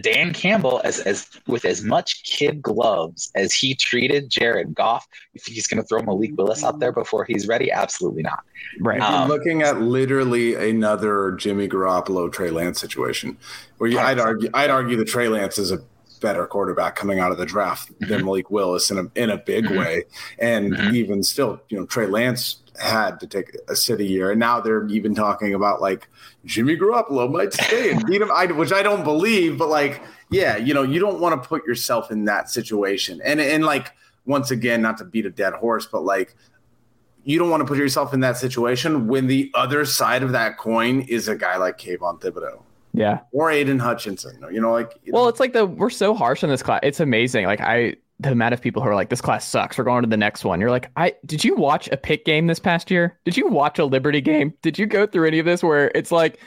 [0.00, 5.44] Dan Campbell, as as with as much kid gloves as he treated Jared Goff, if
[5.44, 8.42] he's going to throw Malik Willis out there before he's ready, absolutely not.
[8.80, 9.00] Right.
[9.02, 13.36] Um, looking at literally another Jimmy Garoppolo Trey Lance situation,
[13.76, 15.82] where you, I'd argue I'd argue that Trey Lance is a
[16.22, 18.10] better quarterback coming out of the draft mm-hmm.
[18.10, 19.78] than Malik Willis in a in a big mm-hmm.
[19.78, 20.04] way,
[20.38, 20.96] and mm-hmm.
[20.96, 24.86] even still, you know, Trey Lance had to take a city year, and now they're
[24.88, 26.08] even talking about like
[26.46, 30.56] Jimmy Garoppolo might stay and beat him, I, which I don't believe, but like, yeah,
[30.56, 33.92] you know, you don't want to put yourself in that situation, and and like
[34.24, 36.34] once again, not to beat a dead horse, but like
[37.24, 40.58] you don't want to put yourself in that situation when the other side of that
[40.58, 42.62] coin is a guy like Kayvon Thibodeaux.
[42.92, 43.20] Yeah.
[43.32, 44.38] Or Aidan Hutchinson.
[44.52, 45.28] You know, like you Well, know.
[45.28, 46.80] it's like the we're so harsh on this class.
[46.82, 47.46] It's amazing.
[47.46, 49.76] Like I the amount of people who are like, this class sucks.
[49.78, 50.60] We're going to the next one.
[50.60, 53.18] You're like, I did you watch a Pitt game this past year?
[53.24, 54.54] Did you watch a Liberty game?
[54.62, 56.38] Did you go through any of this where it's like,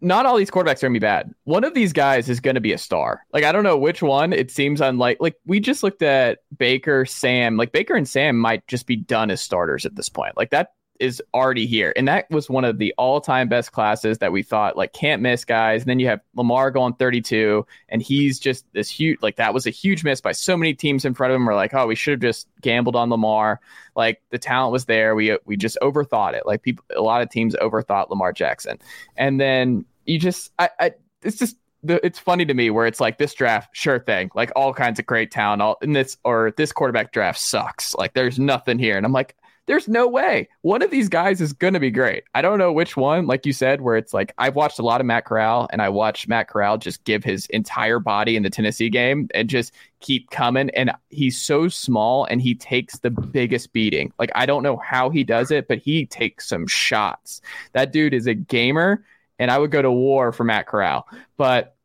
[0.00, 1.34] not all these quarterbacks are gonna be bad.
[1.44, 3.22] One of these guys is gonna be a star.
[3.32, 4.32] Like I don't know which one.
[4.32, 5.16] It seems unlike.
[5.18, 7.56] Like we just looked at Baker, Sam.
[7.56, 10.36] Like Baker and Sam might just be done as starters at this point.
[10.36, 11.92] Like that is already here.
[11.96, 15.22] And that was one of the all time best classes that we thought like can't
[15.22, 15.82] miss guys.
[15.82, 19.66] And then you have Lamar going 32, and he's just this huge, like that was
[19.66, 21.46] a huge miss by so many teams in front of him.
[21.46, 23.60] We're like, oh, we should have just gambled on Lamar.
[23.94, 25.14] Like the talent was there.
[25.14, 26.46] We, we just overthought it.
[26.46, 28.78] Like people, a lot of teams overthought Lamar Jackson.
[29.16, 33.18] And then you just, I, I it's just, it's funny to me where it's like
[33.18, 36.72] this draft, sure thing, like all kinds of great talent, all in this or this
[36.72, 37.94] quarterback draft sucks.
[37.94, 39.36] Like there's nothing here, and I'm like,
[39.68, 42.24] there's no way one of these guys is going to be great.
[42.34, 45.00] I don't know which one, like you said, where it's like I've watched a lot
[45.00, 48.50] of Matt Corral and I watched Matt Corral just give his entire body in the
[48.50, 50.70] Tennessee game and just keep coming.
[50.70, 54.12] And he's so small and he takes the biggest beating.
[54.18, 57.40] Like, I don't know how he does it, but he takes some shots.
[57.72, 59.04] That dude is a gamer,
[59.38, 61.06] and I would go to war for Matt Corral.
[61.36, 61.76] But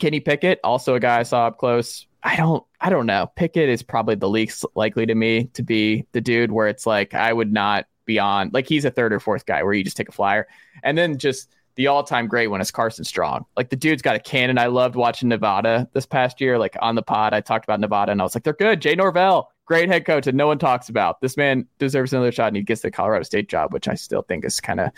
[0.00, 3.30] Kenny Pickett, also a guy I saw up close, I don't I don't know.
[3.36, 7.14] Pickett is probably the least likely to me to be the dude where it's like
[7.14, 9.96] I would not be on like he's a third or fourth guy where you just
[9.96, 10.48] take a flyer.
[10.82, 13.44] And then just the all-time great one is Carson Strong.
[13.56, 14.58] Like the dude's got a cannon.
[14.58, 16.56] I loved watching Nevada this past year.
[16.58, 18.80] Like on the pod, I talked about Nevada and I was like, they're good.
[18.80, 21.20] Jay Norvell, great head coach, and no one talks about.
[21.20, 24.22] This man deserves another shot, and he gets the Colorado State job, which I still
[24.22, 24.90] think is kind of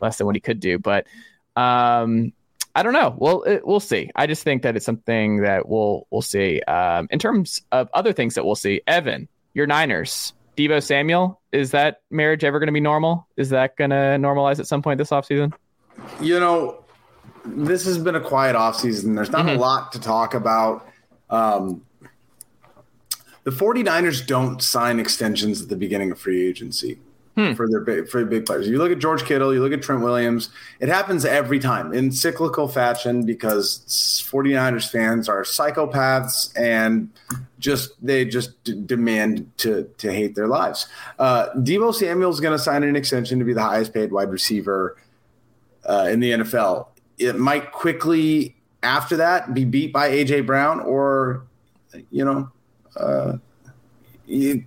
[0.00, 0.78] less than what he could do.
[0.78, 1.06] But
[1.54, 2.32] um,
[2.74, 3.14] I don't know.
[3.18, 4.10] Well, it, we'll see.
[4.16, 6.60] I just think that it's something that we'll we'll see.
[6.62, 11.72] Um, in terms of other things that we'll see, Evan, your Niners, Deebo Samuel, is
[11.72, 13.26] that marriage ever going to be normal?
[13.36, 15.52] Is that going to normalize at some point this offseason?
[16.20, 16.82] You know,
[17.44, 19.14] this has been a quiet offseason.
[19.14, 19.56] There's not mm-hmm.
[19.56, 20.88] a lot to talk about.
[21.28, 21.82] Um,
[23.44, 26.98] the 49ers don't sign extensions at the beginning of free agency
[27.36, 27.52] hmm.
[27.54, 28.68] for their big for big players.
[28.68, 30.50] You look at George Kittle, you look at Trent Williams.
[30.80, 33.80] It happens every time in cyclical fashion because
[34.30, 37.10] 49ers fans are psychopaths and
[37.58, 40.86] just they just d- demand to to hate their lives.
[41.18, 41.48] Uh,
[41.92, 44.96] Samuel is going to sign an extension to be the highest paid wide receiver
[45.88, 46.88] uh, in the NFL.
[47.18, 51.44] It might quickly after that be beat by AJ Brown or
[52.10, 52.50] you know.
[52.96, 53.38] Uh,
[54.26, 54.64] you,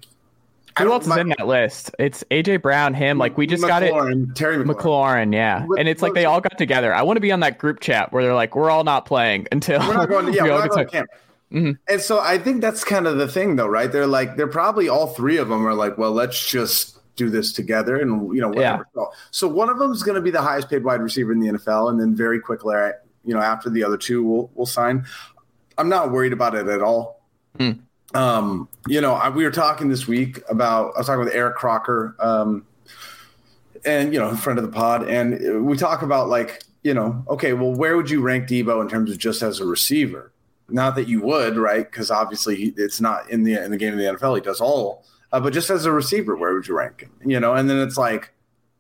[0.77, 1.91] who else is in that list?
[1.99, 3.17] It's AJ Brown, him.
[3.17, 4.35] Like we just McLaurin, got it.
[4.35, 4.75] Terry McLaurin.
[4.75, 5.65] McLaurin, yeah.
[5.77, 6.93] And it's like they all got together.
[6.93, 9.47] I want to be on that group chat where they're like, we're all not playing
[9.51, 10.25] until we're not going.
[10.27, 11.09] To, yeah, we we're not going to camp.
[11.51, 11.71] Mm-hmm.
[11.88, 13.91] And so I think that's kind of the thing, though, right?
[13.91, 17.53] They're like, they're probably all three of them are like, well, let's just do this
[17.53, 18.88] together, and you know, whatever.
[18.95, 19.05] Yeah.
[19.31, 21.47] So one of them is going to be the highest paid wide receiver in the
[21.53, 22.75] NFL, and then very quickly,
[23.23, 25.05] you know, after the other two, we'll we'll sign.
[25.77, 27.21] I'm not worried about it at all.
[27.57, 27.85] Mm
[28.15, 31.56] um, you know, I, we were talking this week about I was talking with Eric
[31.56, 32.65] Crocker, um,
[33.84, 37.54] and you know, friend of the pod, and we talk about like, you know, okay,
[37.54, 40.31] well, where would you rank Deebo in terms of just as a receiver?
[40.69, 41.85] Not that you would, right?
[41.85, 44.35] Because obviously it's not in the in the game of the NFL.
[44.35, 47.12] He does all, uh, but just as a receiver, where would you rank him?
[47.25, 48.31] You know, and then it's like,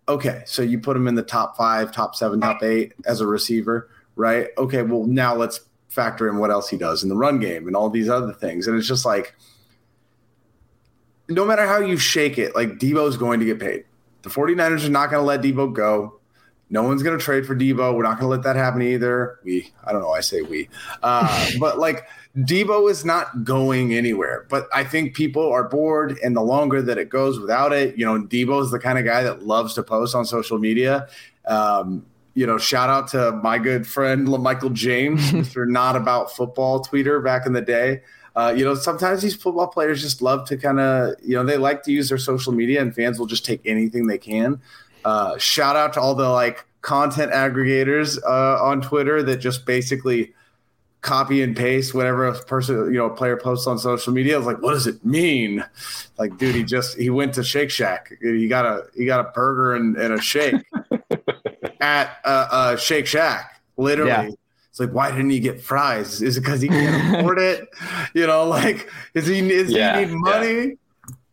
[0.07, 3.27] okay, so you put him in the top five, top seven, top eight as a
[3.27, 4.47] receiver, right?
[4.57, 5.59] Okay, well now let's
[5.95, 8.67] factor in what else he does in the run game and all these other things.
[8.67, 9.35] And it's just like,
[11.27, 13.85] no matter how you shake it, like Deebo's going to get paid.
[14.21, 16.19] The 49ers are not going to let Deebo go.
[16.69, 17.95] No one's going to trade for Deebo.
[17.95, 19.39] We're not going to let that happen either.
[19.43, 20.11] We, I don't know.
[20.11, 20.67] I say we,
[21.03, 24.45] uh, but like Deebo is not going anywhere.
[24.49, 28.05] But I think people are bored, and the longer that it goes without it, you
[28.05, 31.07] know, Deebo is the kind of guy that loves to post on social media.
[31.45, 35.67] Um, you know, shout out to my good friend Michael James, Mr.
[35.67, 38.01] Not About Football tweeter back in the day.
[38.35, 41.57] Uh, you know, sometimes these football players just love to kind of, you know, they
[41.57, 44.61] like to use their social media, and fans will just take anything they can.
[45.05, 50.33] Uh, shout out to all the like content aggregators uh, on Twitter that just basically
[50.99, 54.35] copy and paste whatever a person, you know, a player posts on social media.
[54.35, 55.63] I was like, what does it mean?
[56.17, 58.11] Like, dude, he just he went to Shake Shack.
[58.21, 60.55] He got a he got a burger and, and a shake
[61.85, 63.61] at uh, uh, Shake Shack.
[63.77, 64.29] Literally, yeah.
[64.69, 66.21] it's like, why didn't he get fries?
[66.21, 67.67] Is it because he can't afford it?
[68.13, 70.53] You know, like, is he is yeah, he need money?
[70.53, 70.73] Yeah.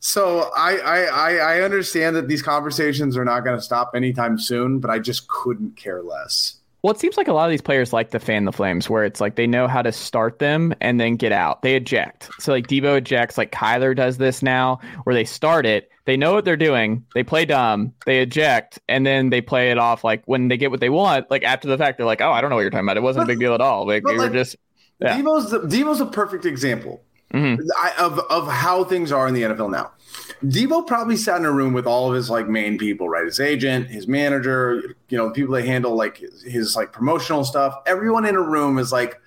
[0.00, 4.80] So I, I I understand that these conversations are not going to stop anytime soon,
[4.80, 6.56] but I just couldn't care less.
[6.82, 9.04] Well, it seems like a lot of these players like to fan the flames, where
[9.04, 11.62] it's like they know how to start them and then get out.
[11.62, 12.28] They eject.
[12.40, 16.32] So like Deebo ejects, like Kyler does this now, where they start it, they know
[16.32, 20.22] what they're doing, they play dumb, they eject, and then they play it off like
[20.26, 21.30] when they get what they want.
[21.30, 22.96] Like after the fact, they're like, "Oh, I don't know what you're talking about.
[22.96, 23.86] It wasn't but, a big deal at all.
[23.86, 24.56] Like they like, were just."
[25.00, 25.18] Yeah.
[25.18, 25.50] Deebo's
[25.98, 27.62] the, a perfect example mm-hmm.
[27.98, 29.92] of of how things are in the NFL now.
[30.44, 33.24] Deebo probably sat in a room with all of his like main people, right?
[33.24, 37.74] His agent, his manager, you know, people that handle like his, his like promotional stuff.
[37.86, 39.20] Everyone in a room is like,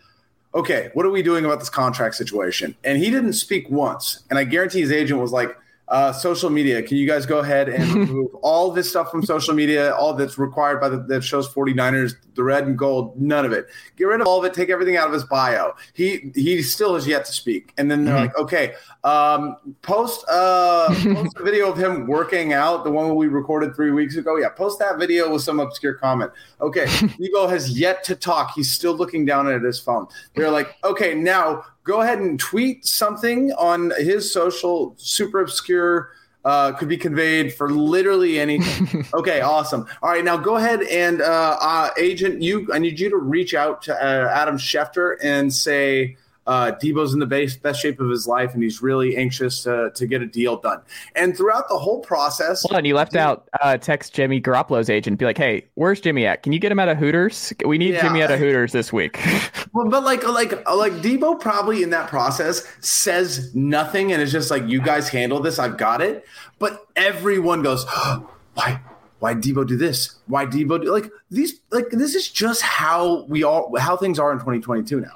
[0.54, 2.76] okay, what are we doing about this contract situation?
[2.84, 4.24] And he didn't speak once.
[4.30, 5.56] And I guarantee his agent was like,
[5.88, 6.82] uh, social media.
[6.82, 10.38] Can you guys go ahead and remove all this stuff from social media, all that's
[10.38, 13.68] required by the that shows 49ers, the red and gold, none of it.
[13.96, 15.74] Get rid of all of it, take everything out of his bio.
[15.94, 17.74] He he still has yet to speak.
[17.78, 18.26] And then they're mm-hmm.
[18.26, 18.74] like, okay,
[19.04, 23.92] um, post uh post a video of him working out, the one we recorded three
[23.92, 24.38] weeks ago.
[24.38, 26.32] Yeah, post that video with some obscure comment.
[26.62, 28.52] Okay, Deebo has yet to talk.
[28.56, 30.08] He's still looking down at his phone.
[30.36, 36.12] They're like, okay, now go ahead and tweet something on his social, super obscure.
[36.44, 39.04] Uh, could be conveyed for literally anything.
[39.16, 39.88] okay, awesome.
[40.04, 42.68] All right, now go ahead and uh, uh, agent, you.
[42.72, 46.18] I need you to reach out to uh, Adam Schefter and say,
[46.48, 49.92] uh, Deebo's in the best, best shape of his life, and he's really anxious to,
[49.96, 50.82] to get a deal done.
[51.16, 55.18] And throughout the whole process, hold on, you left out uh, text Jimmy Garoppolo's agent,
[55.18, 56.44] be like, "Hey, where's Jimmy at?
[56.44, 57.54] Can you get him out of Hooters?
[57.66, 58.02] We need yeah.
[58.02, 59.20] Jimmy out of Hooters this week."
[59.74, 64.52] well, but like, like, like Deebo probably in that process says nothing, and it's just
[64.52, 65.60] like, "You guys handle this.
[65.60, 66.26] I've got it."
[66.60, 68.82] But everyone goes, oh, "Why?"
[69.20, 70.18] Why Deebo do this?
[70.28, 71.62] Why Deebo do like these?
[71.72, 75.14] Like this is just how we all how things are in 2022 now.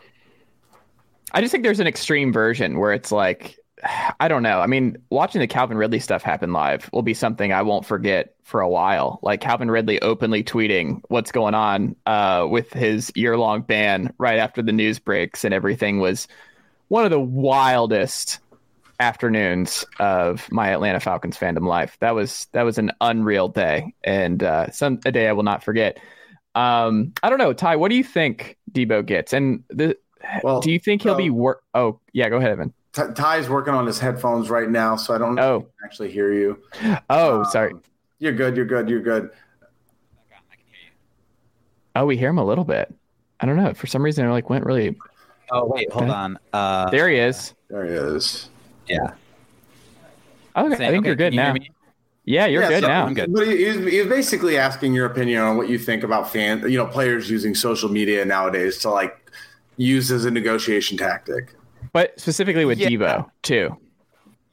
[1.31, 3.57] I just think there's an extreme version where it's like,
[4.19, 4.59] I don't know.
[4.59, 8.35] I mean, watching the Calvin Ridley stuff happen live will be something I won't forget
[8.43, 9.19] for a while.
[9.21, 14.39] Like Calvin Ridley openly tweeting what's going on uh, with his year long ban right
[14.39, 16.27] after the news breaks and everything was
[16.87, 18.39] one of the wildest
[18.99, 21.95] afternoons of my Atlanta Falcons fandom life.
[22.01, 25.63] That was that was an unreal day and uh, some a day I will not
[25.63, 25.99] forget.
[26.55, 27.77] Um, I don't know, Ty.
[27.77, 29.31] What do you think Deebo gets?
[29.31, 29.95] And the
[30.43, 31.63] well, do you think he'll be work?
[31.73, 32.29] Oh, yeah.
[32.29, 32.73] Go ahead, Evan.
[32.93, 35.67] T- Ty's working on his headphones right now, so I don't oh.
[35.85, 36.61] actually hear you.
[37.09, 37.73] Oh, um, sorry.
[38.19, 38.55] You're good.
[38.55, 38.89] You're good.
[38.89, 39.31] You're good.
[41.95, 42.93] Oh, we hear him a little bit.
[43.39, 43.73] I don't know.
[43.73, 44.95] For some reason, it like went really.
[45.51, 46.37] Oh wait, hold on.
[46.53, 47.53] Uh, there he is.
[47.69, 48.49] There he is.
[48.87, 49.13] Yeah.
[50.55, 51.55] Okay, I think okay, you're good now.
[52.25, 53.05] Yeah, you're yeah, good so, now.
[53.05, 53.33] I'm good.
[53.33, 56.85] But he's, he's basically asking your opinion on what you think about fan, you know,
[56.85, 59.28] players using social media nowadays to like
[59.79, 61.55] used as a negotiation tactic.
[61.93, 62.89] But specifically with yeah.
[62.89, 63.75] Deebo too.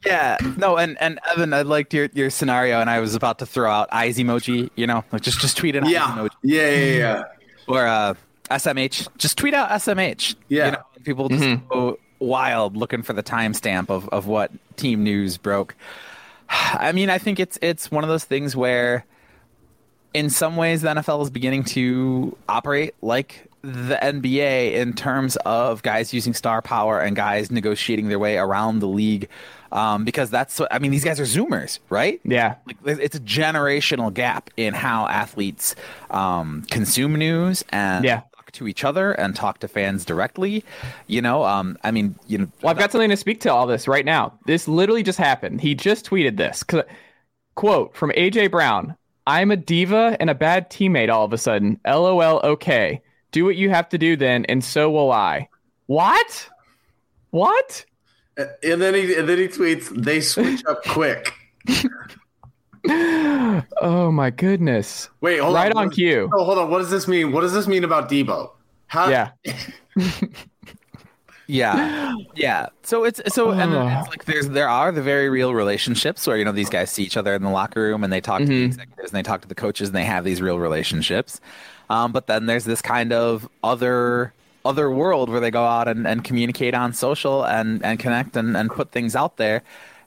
[0.04, 3.46] Yeah, no, and and Evan, I liked your your scenario, and I was about to
[3.46, 4.70] throw out eyes emoji.
[4.76, 6.06] You know, like just just tweet an yeah.
[6.06, 6.30] emoji.
[6.42, 7.22] Yeah, yeah, yeah.
[7.66, 8.14] or uh,
[8.50, 9.08] SMH.
[9.18, 10.36] Just tweet out SMH.
[10.48, 10.66] Yeah.
[10.66, 11.66] You know, people just mm-hmm.
[11.68, 15.74] go wild looking for the timestamp of of what team news broke.
[16.48, 19.04] I mean, I think it's it's one of those things where,
[20.14, 25.82] in some ways, the NFL is beginning to operate like the NBA in terms of
[25.82, 29.28] guys using star power and guys negotiating their way around the league.
[29.72, 30.92] Um, because that's what I mean.
[30.92, 32.20] These guys are Zoomers, right?
[32.24, 35.74] Yeah, like, it's a generational gap in how athletes
[36.10, 38.22] um, consume news and yeah.
[38.36, 40.64] talk to each other and talk to fans directly.
[41.08, 42.48] You know, um, I mean, you know.
[42.62, 44.38] Well, I've got something to speak to all this right now.
[44.46, 45.60] This literally just happened.
[45.60, 46.64] He just tweeted this
[47.56, 48.96] quote from AJ Brown.
[49.26, 51.80] I'm a diva and a bad teammate all of a sudden.
[51.84, 52.40] LOL.
[52.44, 53.02] Okay.
[53.32, 55.48] Do what you have to do then, and so will I.
[55.86, 56.48] What?
[57.30, 57.84] What?
[58.36, 61.32] And then he and then he tweets, they switch up quick.
[62.88, 65.08] oh my goodness!
[65.20, 65.86] Wait, hold right on.
[65.86, 66.30] on cue.
[66.32, 66.70] Oh, hold on.
[66.70, 67.32] What does this mean?
[67.32, 68.50] What does this mean about Deebo?
[68.86, 69.08] How?
[69.08, 69.30] Yeah.
[71.48, 72.66] Yeah, yeah.
[72.82, 76.44] So it's so and it's like there's there are the very real relationships where you
[76.44, 78.62] know these guys see each other in the locker room and they talk to the
[78.64, 78.66] Mhm.
[78.66, 81.40] executives and they talk to the coaches and they have these real relationships.
[81.88, 84.32] Um, but then there's this kind of other
[84.64, 88.56] other world where they go out and, and communicate on social and and connect and,
[88.56, 89.62] and put things out there.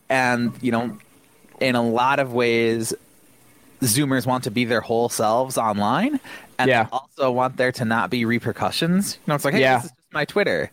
[0.09, 0.97] And you know,
[1.61, 2.93] in a lot of ways,
[3.82, 6.19] Zoomers want to be their whole selves online,
[6.57, 6.84] and Yeah.
[6.84, 9.15] they also want there to not be repercussions.
[9.15, 9.75] You know, it's like, hey, Yeah.
[9.77, 10.71] this is just my Twitter.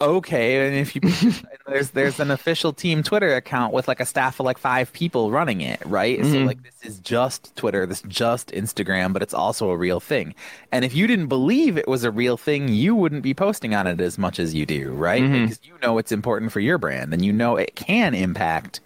[0.00, 1.00] Okay, and if you
[1.66, 5.30] there's there's an official team Twitter account with like a staff of like five people
[5.32, 6.24] running it, right?
[6.24, 6.46] So Mhm.
[6.46, 10.34] like this is just Twitter, this is just Instagram, but it's also a real thing.
[10.70, 13.86] And if you didn't believe it was a real thing, you wouldn't be posting on
[13.86, 15.22] it as much as you do, right?
[15.24, 15.42] Mhm.
[15.46, 18.80] Because you know it's important for your brand, and you know it can impact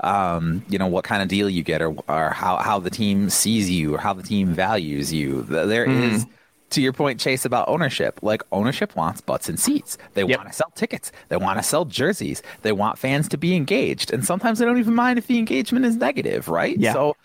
[0.00, 3.30] um, you know what kind of deal you get or, or how, how the team
[3.30, 6.26] sees you or how the team values you Th- There is,
[6.72, 10.36] to your point chase about ownership like ownership wants butts and seats they Yep.
[10.38, 14.12] want to sell tickets they want to sell jerseys they want fans to be engaged
[14.12, 16.92] and sometimes they don't even mind if the engagement is negative right Yeah.
[16.92, 17.16] so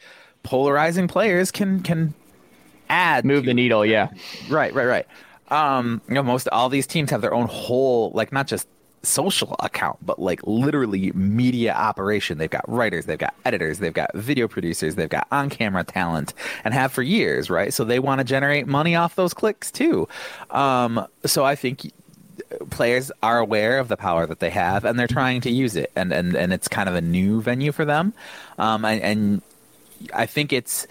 [0.44, 2.14] polarizing players can can
[2.90, 3.86] add Move to- the needle.
[3.86, 4.10] Yeah.
[4.50, 5.06] Right, right, right.
[5.50, 8.68] Um, you know, most all these teams have their own whole, like not just
[9.08, 12.38] social account, but like literally media operation.
[12.38, 16.34] They've got writers, they've got editors, they've got video producers, they've got on-camera talent,
[16.64, 17.74] and have for years, right?
[17.74, 20.08] So they want to generate money off those clicks too.
[20.52, 21.92] Um, so I think
[22.70, 25.92] players are aware of the power that they have, and they're trying to use it,
[25.96, 28.14] and and and it's kind of a new venue for them.
[28.58, 29.42] Um, and, and
[30.14, 30.88] I think it's.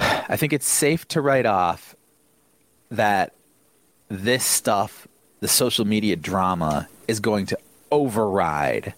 [0.00, 1.94] I think it's safe to write off
[2.90, 3.34] that
[4.08, 5.06] this stuff,
[5.40, 7.58] the social media drama, is going to
[7.90, 8.94] override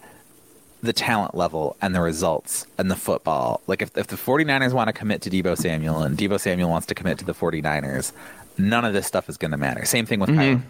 [0.82, 3.62] the talent level and the results and the football.
[3.66, 6.86] Like if, if the 49ers want to commit to Deebo Samuel and Deebo Samuel wants
[6.88, 8.12] to commit to the 49ers,
[8.58, 9.84] none of this stuff is going to matter.
[9.84, 10.40] Same thing with mm-hmm.
[10.40, 10.62] Kyler.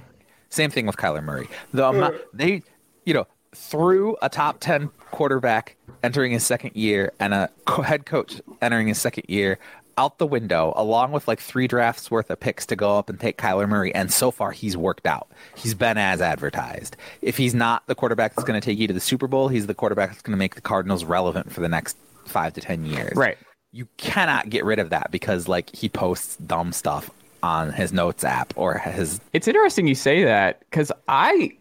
[0.51, 1.49] Same thing with Kyler Murray.
[1.73, 2.63] The amount, they,
[3.05, 8.07] you know, through a top 10 quarterback entering his second year and a co- head
[8.07, 9.59] coach entering his second year
[9.97, 13.19] out the window, along with like three drafts worth of picks to go up and
[13.19, 13.95] take Kyler Murray.
[13.95, 15.29] And so far, he's worked out.
[15.57, 16.97] He's been as advertised.
[17.23, 19.67] If he's not the quarterback that's going to take you to the Super Bowl, he's
[19.67, 22.87] the quarterback that's going to make the Cardinals relevant for the next five to 10
[22.87, 23.17] years.
[23.17, 23.39] Right.
[23.73, 27.11] You cannot get rid of that because like he posts dumb stuff
[27.43, 31.53] on his notes app or his It's interesting you say that because I,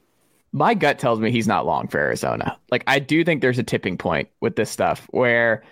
[0.51, 2.57] my gut tells me he's not long for Arizona.
[2.71, 5.63] Like I do think there's a tipping point with this stuff where,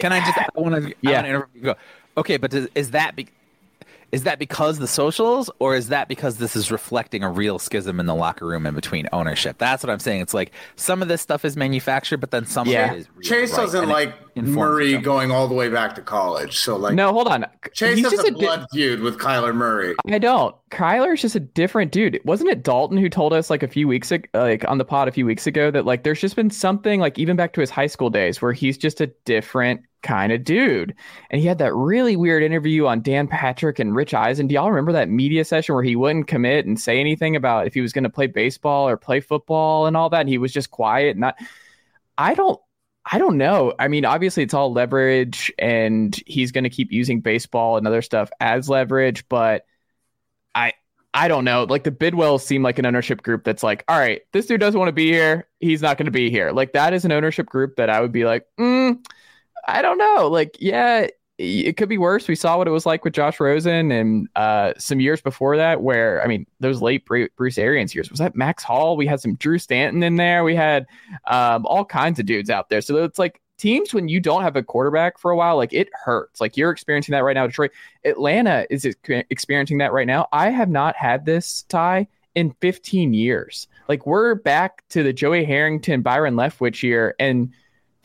[0.00, 0.38] Can I just?
[0.38, 0.94] I want to.
[1.00, 1.42] Yeah.
[1.62, 1.74] Go.
[2.16, 3.28] Okay, but does, is that be,
[4.12, 7.98] is that because the socials, or is that because this is reflecting a real schism
[8.00, 9.58] in the locker room and between ownership?
[9.58, 10.20] That's what I'm saying.
[10.22, 12.92] It's like some of this stuff is manufactured, but then some Yeah.
[12.92, 13.62] of it is real, Chase right?
[13.62, 16.58] doesn't And like informs Murray each going all the way back to college.
[16.58, 17.46] So like no, hold on.
[17.72, 19.94] Chase he's has just a a di- blood feud with Kyler Murray.
[20.08, 20.54] I don't.
[20.70, 22.20] Kyler's just a different dude.
[22.24, 25.08] Wasn't it Dalton who told us like a few weeks ago, like on the pod
[25.08, 27.70] a few weeks ago, that like there's just been something like even back to his
[27.70, 30.94] high school days where he's just a different kind of dude.
[31.30, 34.46] And he had that really weird interview on Dan Patrick and Rich Eisen.
[34.46, 37.74] Do y'all remember that media session where he wouldn't commit and say anything about if
[37.74, 40.20] he was going to play baseball or play football and all that?
[40.20, 41.16] And he was just quiet.
[41.16, 41.36] Not.
[42.16, 42.60] I don't.
[43.10, 43.72] I don't know.
[43.78, 48.02] I mean, obviously it's all leverage and he's going to keep using baseball and other
[48.02, 49.64] stuff as leverage, but
[50.56, 50.72] I
[51.14, 51.64] I don't know.
[51.64, 54.78] Like the Bidwells seem like an ownership group that's like, all right, this dude doesn't
[54.78, 55.46] want to be here.
[55.60, 56.50] He's not going to be here.
[56.50, 58.98] Like that is an ownership group that I would be like, mm,
[59.66, 60.28] I don't know.
[60.28, 61.08] Like, yeah,
[61.38, 62.28] it could be worse.
[62.28, 65.82] We saw what it was like with Josh Rosen and uh, some years before that,
[65.82, 68.96] where I mean, those late Bruce Arians years was that Max Hall.
[68.96, 70.44] We had some Drew Stanton in there.
[70.44, 70.86] We had
[71.26, 72.80] um, all kinds of dudes out there.
[72.80, 75.88] So it's like teams when you don't have a quarterback for a while, like it
[75.92, 76.40] hurts.
[76.40, 77.46] Like you're experiencing that right now.
[77.46, 77.72] Detroit,
[78.04, 80.28] Atlanta is experiencing that right now.
[80.32, 83.68] I have not had this tie in 15 years.
[83.88, 87.52] Like we're back to the Joey Harrington, Byron Leftwich year, and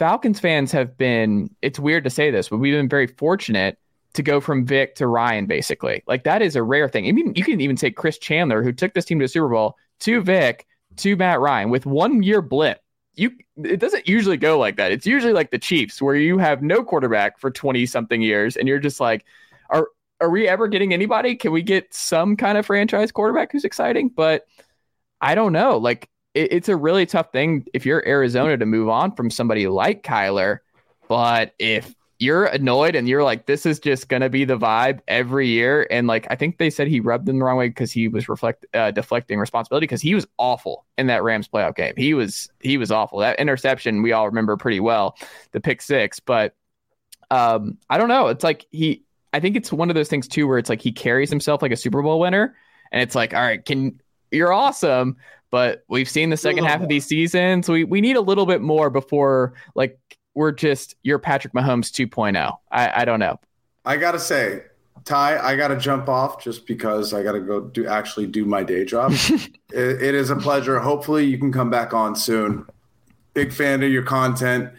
[0.01, 1.55] Falcons fans have been.
[1.61, 3.77] It's weird to say this, but we've been very fortunate
[4.13, 6.01] to go from Vic to Ryan, basically.
[6.07, 7.07] Like that is a rare thing.
[7.07, 9.49] I mean, you can even take Chris Chandler, who took this team to the Super
[9.49, 12.81] Bowl, to Vic, to Matt Ryan with one year blip.
[13.13, 14.91] You it doesn't usually go like that.
[14.91, 18.67] It's usually like the Chiefs, where you have no quarterback for 20 something years, and
[18.67, 19.23] you're just like,
[19.69, 19.87] are
[20.19, 21.35] are we ever getting anybody?
[21.35, 24.09] Can we get some kind of franchise quarterback who's exciting?
[24.09, 24.47] But
[25.21, 25.77] I don't know.
[25.77, 29.67] Like it, it's a really tough thing if you're Arizona to move on from somebody
[29.67, 30.59] like Kyler.
[31.07, 35.47] But if you're annoyed and you're like, this is just gonna be the vibe every
[35.47, 38.07] year, and like I think they said he rubbed them the wrong way because he
[38.07, 41.93] was reflect uh, deflecting responsibility because he was awful in that Rams playoff game.
[41.97, 43.19] He was he was awful.
[43.19, 45.17] That interception we all remember pretty well,
[45.51, 46.19] the pick six.
[46.19, 46.55] But
[47.29, 48.27] Um, I don't know.
[48.27, 49.03] It's like he.
[49.33, 51.71] I think it's one of those things too, where it's like he carries himself like
[51.71, 52.55] a Super Bowl winner,
[52.91, 54.01] and it's like, all right, can
[54.31, 55.17] you're awesome,
[55.51, 57.69] but we've seen the second half of these seasons.
[57.69, 59.99] We we need a little bit more before like
[60.33, 62.57] we're just you're Patrick Mahomes 2.0.
[62.71, 63.39] I I don't know.
[63.85, 64.63] I gotta say,
[65.05, 68.85] Ty, I gotta jump off just because I gotta go do actually do my day
[68.85, 69.11] job.
[69.31, 70.79] it, it is a pleasure.
[70.79, 72.65] Hopefully, you can come back on soon.
[73.33, 74.71] Big fan of your content,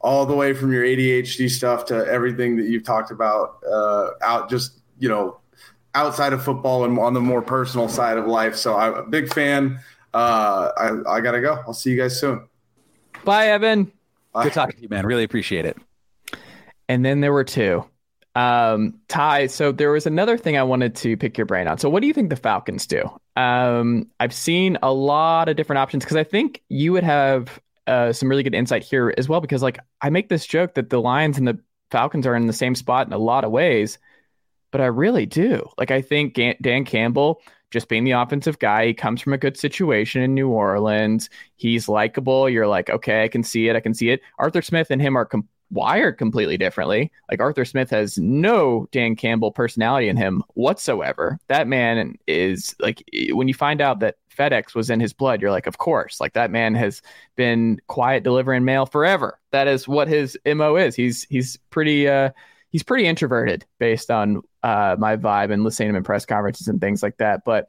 [0.00, 3.62] all the way from your ADHD stuff to everything that you've talked about.
[3.68, 5.40] Uh, out just you know,
[5.94, 8.54] outside of football and on the more personal side of life.
[8.54, 9.80] So I'm a big fan.
[10.12, 11.62] Uh, I I gotta go.
[11.66, 12.48] I'll see you guys soon.
[13.24, 13.92] Bye, Evan.
[14.32, 14.44] Bye.
[14.44, 15.06] Good talking to you, man.
[15.06, 15.76] Really appreciate it.
[16.88, 17.84] And then there were two.
[18.36, 21.78] Um, Ty, so there was another thing I wanted to pick your brain on.
[21.78, 23.02] So what do you think the Falcons do?
[23.36, 28.12] Um, I've seen a lot of different options because I think you would have uh,
[28.12, 29.40] some really good insight here as well.
[29.40, 31.58] Because like I make this joke that the Lions and the
[31.90, 33.98] Falcons are in the same spot in a lot of ways,
[34.70, 35.68] but I really do.
[35.76, 38.86] Like I think Dan Campbell just being the offensive guy.
[38.86, 41.30] He comes from a good situation in New Orleans.
[41.56, 42.48] He's likable.
[42.48, 43.76] You're like, okay, I can see it.
[43.76, 44.20] I can see it.
[44.38, 47.12] Arthur Smith and him are com- wired completely differently.
[47.30, 51.38] Like Arthur Smith has no Dan Campbell personality in him whatsoever.
[51.46, 55.50] That man is like, when you find out that FedEx was in his blood, you're
[55.50, 56.20] like, of course.
[56.20, 57.02] Like that man has
[57.36, 59.38] been quiet delivering mail forever.
[59.52, 60.96] That is what his mo is.
[60.96, 62.30] He's he's pretty uh
[62.70, 66.68] he's pretty introverted based on uh, my vibe and listening to him in press conferences
[66.68, 67.42] and things like that.
[67.44, 67.68] But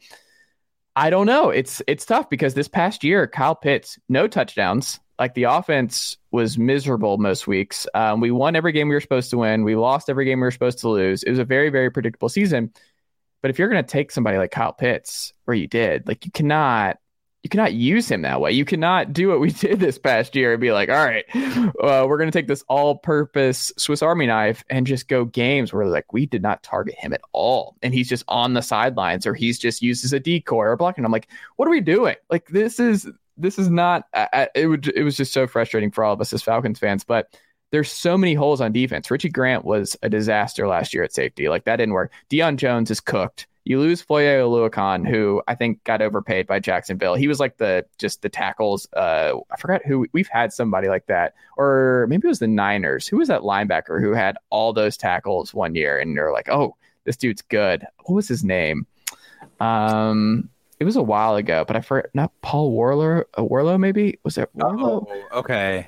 [0.96, 1.50] I don't know.
[1.50, 5.00] It's it's tough because this past year, Kyle Pitts, no touchdowns.
[5.20, 7.88] Like the offense was miserable most weeks.
[7.94, 9.64] Um, we won every game we were supposed to win.
[9.64, 11.24] We lost every game we were supposed to lose.
[11.24, 12.72] It was a very very predictable season.
[13.42, 16.32] But if you're going to take somebody like Kyle Pitts, where you did, like you
[16.32, 16.98] cannot
[17.44, 18.52] you cannot use him that way.
[18.52, 22.06] You cannot do what we did this past year and be like, all right, uh,
[22.08, 25.88] we're going to take this all purpose Swiss Army knife and just go games where
[25.88, 27.76] like we did not target him at all.
[27.82, 31.04] And he's just on the sidelines or he's just used as a decoy or blocking.
[31.04, 32.16] I'm like, what are we doing?
[32.30, 34.06] Like, this is, this is not,
[34.54, 37.36] it would, it was just so frustrating for all of us as Falcons fans, but
[37.72, 39.10] there's so many holes on defense.
[39.10, 41.48] Richie Grant was a disaster last year at safety.
[41.48, 42.12] Like that didn't work.
[42.30, 43.48] Deion Jones is cooked.
[43.64, 47.14] You lose Foye Oluokun, who I think got overpaid by Jacksonville.
[47.14, 48.88] He was like the just the tackles.
[48.94, 53.08] Uh, I forgot who we've had somebody like that, or maybe it was the Niners.
[53.08, 56.00] Who was that linebacker who had all those tackles one year?
[56.00, 57.86] And they're like, oh, this dude's good.
[58.06, 58.88] What was his name?
[59.60, 60.50] Um,
[60.80, 62.10] it was a while ago, but I forgot.
[62.16, 63.28] Not Paul Warler.
[63.38, 65.08] Uh, Warlow, maybe was it Warlow?
[65.08, 65.88] Oh, okay.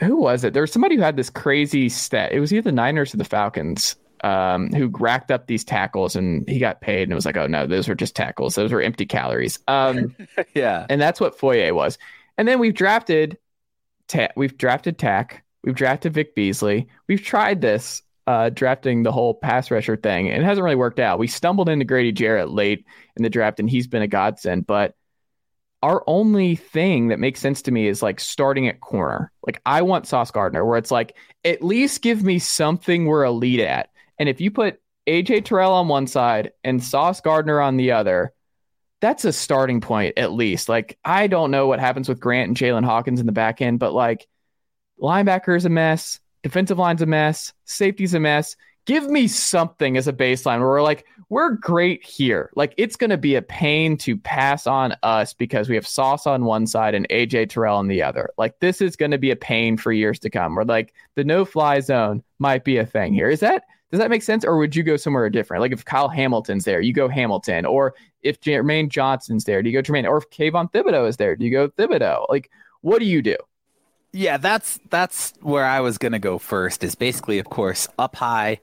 [0.00, 0.52] Who was it?
[0.52, 2.30] There was somebody who had this crazy stat.
[2.30, 6.48] It was either the Niners or the Falcons um, who racked up these tackles and
[6.48, 8.54] he got paid and it was like, oh no, those were just tackles.
[8.54, 9.58] Those were empty calories.
[9.68, 10.14] Um,
[10.54, 10.86] yeah.
[10.88, 11.98] And that's what Foyer was.
[12.36, 13.38] And then we've drafted,
[14.06, 15.42] ta- we've drafted Takk.
[15.64, 16.88] We've drafted Vic Beasley.
[17.08, 20.30] We've tried this, uh, drafting the whole pass rusher thing.
[20.30, 21.18] And it hasn't really worked out.
[21.18, 22.84] We stumbled into Grady Jarrett late
[23.16, 24.66] in the draft and he's been a godsend.
[24.66, 24.94] But
[25.82, 29.30] our only thing that makes sense to me is like starting at corner.
[29.46, 33.60] Like I want Sauce Gardner, where it's like, at least give me something we're elite
[33.60, 33.90] at.
[34.18, 38.32] And if you put AJ Terrell on one side and Sauce Gardner on the other,
[39.00, 40.68] that's a starting point at least.
[40.68, 43.78] Like, I don't know what happens with Grant and Jaylinn Hawkins in the back end,
[43.78, 44.26] but like,
[45.00, 48.56] linebacker is a mess, defensive line's a mess, safety's a mess.
[48.86, 52.50] Give me something as a baseline where we're like, we're great here.
[52.56, 56.26] Like, it's going to be a pain to pass on us because we have Sauce
[56.26, 58.30] on one side and AJ Terrell on the other.
[58.38, 60.54] Like, this is going to be a pain for years to come.
[60.56, 63.28] Where like the no fly zone might be a thing here.
[63.28, 64.44] Is that does that make sense?
[64.44, 65.62] Or would you go somewhere different?
[65.62, 67.64] Like if Kyle Hamilton's there, you go Hamilton.
[67.64, 70.08] Or if Jermaine Johnson's there, do you go Jermaine?
[70.08, 72.26] Or if Kayvon Thibodeaux is there, do you go Thibodeaux?
[72.28, 72.50] Like,
[72.82, 73.36] what do you do?
[74.12, 76.82] Yeah, that's that's where I was gonna go first.
[76.82, 78.60] Is basically, of course, up high.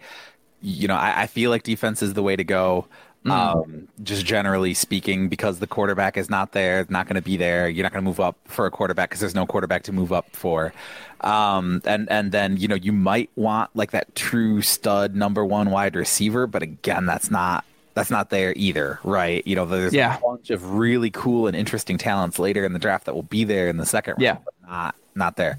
[0.62, 2.88] You know, I, I feel like defense is the way to go.
[3.26, 3.32] Mm.
[3.32, 7.68] Um, just generally speaking, because the quarterback is not there, not going to be there.
[7.68, 10.14] You're not going to move up for a quarterback because there's no quarterback to move
[10.14, 10.74] up for.
[11.22, 15.72] Um, and and then you know you might want like that true stud number one
[15.72, 17.66] wide receiver, but again, that's not
[17.96, 19.46] that's not there either, right?
[19.48, 20.18] You know, there's yeah.
[20.18, 23.44] a bunch of really cool and interesting talents later in the draft that will be
[23.44, 24.34] there in the second yeah.
[24.34, 25.58] round, but not not there.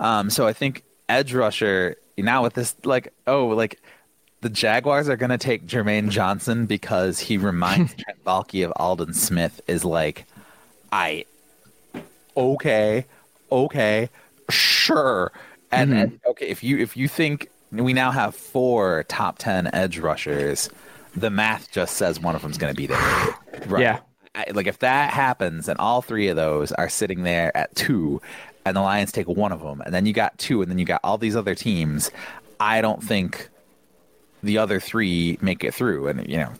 [0.00, 3.82] Um, so I think edge rusher now with this like oh like
[4.42, 9.14] the Jaguars are going to take Jermaine Johnson because he reminds Trent Baalke of Aldon
[9.14, 10.26] Smith is like,
[10.92, 11.24] I,
[12.36, 13.06] okay,
[13.50, 14.10] okay,
[14.50, 15.32] sure.
[15.70, 16.00] And, mm-hmm.
[16.00, 20.68] and okay, if you if you think we now have four top ten edge rushers,
[21.14, 22.98] the math just says one of them's going to be there.
[23.66, 23.82] Right?
[23.82, 24.00] Yeah.
[24.34, 28.20] I, like if that happens and all three of those are sitting there at two,
[28.64, 30.86] and the Lions take one of them, and then you got two, and then you
[30.86, 32.10] got all these other teams.
[32.58, 33.50] I don't think
[34.42, 36.08] the other three make it through.
[36.08, 36.52] And you know,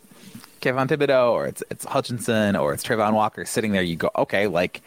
[0.60, 4.46] Kayvon Thibodeaux or it's it's Hutchinson or it's Travon Walker sitting there, you go, okay,
[4.46, 4.82] like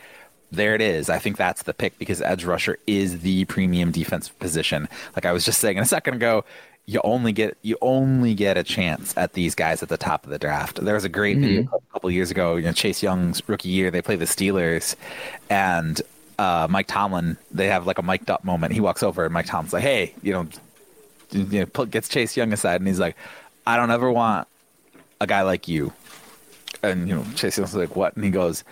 [0.51, 1.09] there it is.
[1.09, 4.87] I think that's the pick because edge rusher is the premium defensive position.
[5.15, 6.45] Like I was just saying a second ago,
[6.85, 10.29] you only get you only get a chance at these guys at the top of
[10.29, 10.83] the draft.
[10.83, 11.45] There was a great mm-hmm.
[11.45, 13.89] video a couple years ago, you know, Chase Young's rookie year.
[13.91, 14.95] They play the Steelers,
[15.49, 15.99] and
[16.37, 17.37] uh, Mike Tomlin.
[17.51, 18.73] They have like a mic'd up moment.
[18.73, 20.47] He walks over, and Mike Tomlin's like, "Hey, you know,
[21.32, 23.15] you know, gets Chase Young aside, and he's like,
[23.65, 24.47] I don't ever want
[25.19, 25.93] a guy like you."
[26.84, 28.63] And you know, Chase Young's like, "What?" And he goes,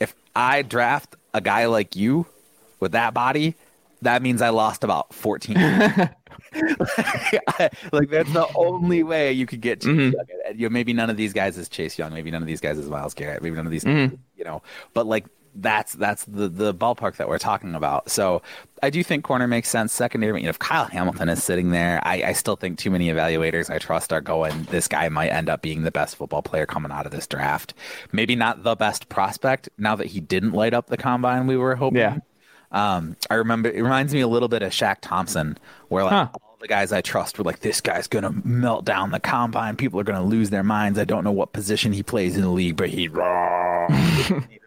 [0.00, 2.26] "If I draft a guy like you
[2.80, 3.54] with that body."
[4.02, 5.56] That means I lost about 14.
[7.92, 10.12] like that's the only way you could get Chase mm-hmm.
[10.12, 10.58] Young.
[10.58, 12.12] You know, maybe none of these guys is Chase Young.
[12.12, 13.42] Maybe none of these guys is Myles Garrett.
[13.42, 14.14] Maybe none of these, mm-hmm.
[14.36, 14.62] you know.
[14.94, 15.26] But like
[15.56, 18.10] that's that's the the ballpark that we're talking about.
[18.10, 18.42] So
[18.82, 19.92] I do think corner makes sense.
[19.92, 23.08] Secondary, you know, if Kyle Hamilton is sitting there, I, I still think too many
[23.08, 24.64] evaluators I trust are going.
[24.64, 27.74] This guy might end up being the best football player coming out of this draft.
[28.12, 29.68] Maybe not the best prospect.
[29.78, 32.00] Now that he didn't light up the combine, we were hoping.
[32.00, 32.18] Yeah.
[32.72, 35.56] Um, I remember it reminds me a little bit of Shaq Thompson,
[35.88, 36.28] where like huh.
[36.34, 39.76] all the guys I trust were like, this guy's gonna melt down the combine.
[39.76, 40.98] People are gonna lose their minds.
[40.98, 43.08] I don't know what position he plays in the league, but he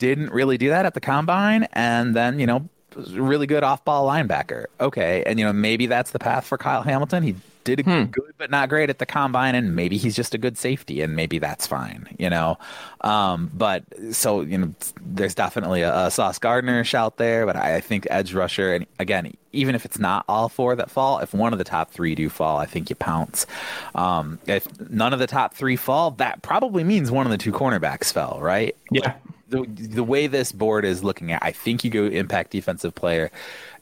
[0.00, 2.68] didn't really do that at the combine, and then you know,
[3.10, 4.64] really good off-ball linebacker.
[4.80, 7.22] Okay, and you know maybe that's the path for Kyle Hamilton.
[7.22, 8.04] He did hmm.
[8.04, 11.14] good but not great at the combine and maybe he's just a good safety and
[11.14, 12.58] maybe that's fine you know
[13.02, 17.76] um, but so you know there's definitely a, a sauce gardner shout there but I,
[17.76, 21.34] I, think edge rusher and again even if it's not all four that fall if
[21.34, 23.46] one of the top three do fall i think you pounce
[23.94, 27.52] um, if none of the top three fall that probably means one of the two
[27.52, 29.14] cornerbacks fell right yeah
[29.50, 33.30] the the way this board is looking at, I think you go impact defensive player,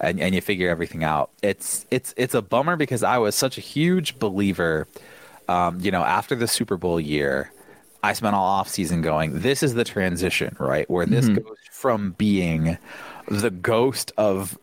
[0.01, 1.31] and, and you figure everything out.
[1.43, 4.87] It's it's it's a bummer because I was such a huge believer.
[5.49, 7.53] Um, you know, after the Super Bowl year,
[8.03, 9.41] I spent all off season going.
[9.41, 10.89] This is the transition, right?
[10.91, 11.43] Where this mm-hmm.
[11.47, 12.79] goes from being
[13.29, 14.59] the ghost of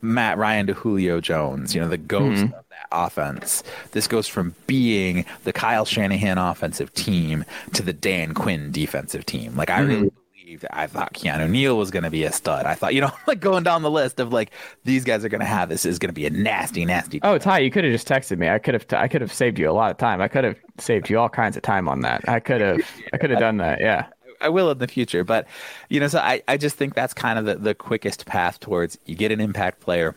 [0.00, 2.54] Matt Ryan to Julio Jones, you know, the ghost mm-hmm.
[2.54, 3.64] of that offense.
[3.92, 9.56] This goes from being the Kyle Shanahan offensive team to the Dan Quinn defensive team.
[9.56, 9.88] Like I mm-hmm.
[9.88, 10.12] really
[10.48, 12.64] believed I thought Keanu Neal was going to be a stud.
[12.64, 14.50] I thought, you know, like going down the list of like
[14.84, 17.20] these guys are going to have this is going to be a nasty, nasty.
[17.22, 18.48] Oh, Ty, you could have just texted me.
[18.48, 20.20] I could have, t- I could have saved you a lot of time.
[20.20, 22.26] I could have saved you all kinds of time on that.
[22.28, 22.80] I could have,
[23.12, 23.80] I could have done that.
[23.80, 24.06] Yeah.
[24.40, 25.48] I will in the future, but
[25.88, 28.96] you know, so I, I just think that's kind of the, the quickest path towards
[29.04, 30.14] you get an impact player,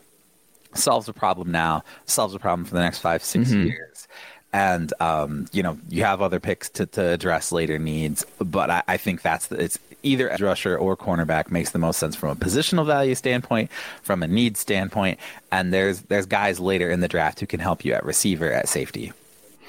[0.74, 3.66] solves a problem now, solves a problem for the next five, 6 mm-hmm.
[3.66, 4.06] years
[4.52, 8.82] and um, you know you have other picks to, to address later needs but I,
[8.88, 12.30] I think that's the, it's either edge rusher or cornerback makes the most sense from
[12.30, 13.70] a positional value standpoint
[14.02, 15.18] from a need standpoint
[15.50, 18.68] and there's there's guys later in the draft who can help you at receiver at
[18.68, 19.12] safety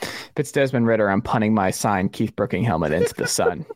[0.01, 3.65] if it's desmond Ridder, i'm punting my sign keith brooking helmet into the sun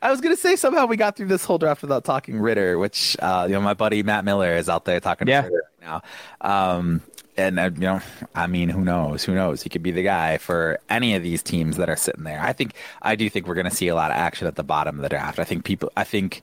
[0.00, 3.16] I was gonna say somehow we got through this whole draft without talking Ridder, which
[3.18, 5.42] uh, you know my buddy Matt Miller is out there talking yeah.
[5.42, 6.02] Ridder right
[6.40, 6.76] now.
[6.76, 7.02] Um,
[7.38, 8.00] and uh, you know,
[8.34, 9.24] I mean, who knows?
[9.24, 9.62] Who knows?
[9.62, 12.40] He could be the guy for any of these teams that are sitting there.
[12.40, 14.64] I think I do think we're going to see a lot of action at the
[14.64, 15.38] bottom of the draft.
[15.38, 15.90] I think people.
[15.96, 16.42] I think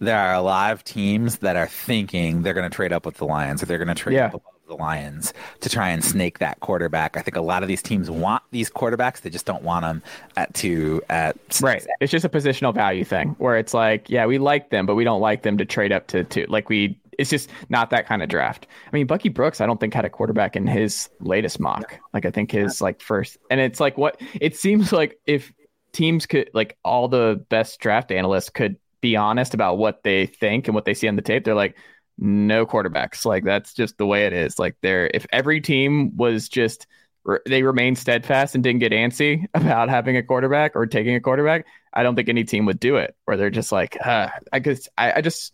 [0.00, 3.16] there are a lot of teams that are thinking they're going to trade up with
[3.16, 4.30] the Lions or they're going to trade yeah.
[4.32, 7.18] up the Lions to try and snake that quarterback.
[7.18, 10.02] I think a lot of these teams want these quarterbacks; they just don't want them
[10.36, 11.86] at two at right.
[12.00, 15.04] It's just a positional value thing where it's like, yeah, we like them, but we
[15.04, 16.46] don't like them to trade up to two.
[16.48, 18.66] Like we it's just not that kind of draft.
[18.86, 22.00] I mean, Bucky Brooks, I don't think had a quarterback in his latest mock.
[22.14, 25.52] Like I think his like first, and it's like what it seems like if
[25.92, 30.68] teams could like all the best draft analysts could be honest about what they think
[30.68, 31.44] and what they see on the tape.
[31.44, 31.76] They're like,
[32.18, 33.24] no quarterbacks.
[33.24, 34.58] Like that's just the way it is.
[34.58, 36.86] Like they're if every team was just
[37.46, 41.66] they remained steadfast and didn't get antsy about having a quarterback or taking a quarterback,
[41.92, 43.14] I don't think any team would do it.
[43.26, 45.52] Or they're just like, uh, I guess I, I just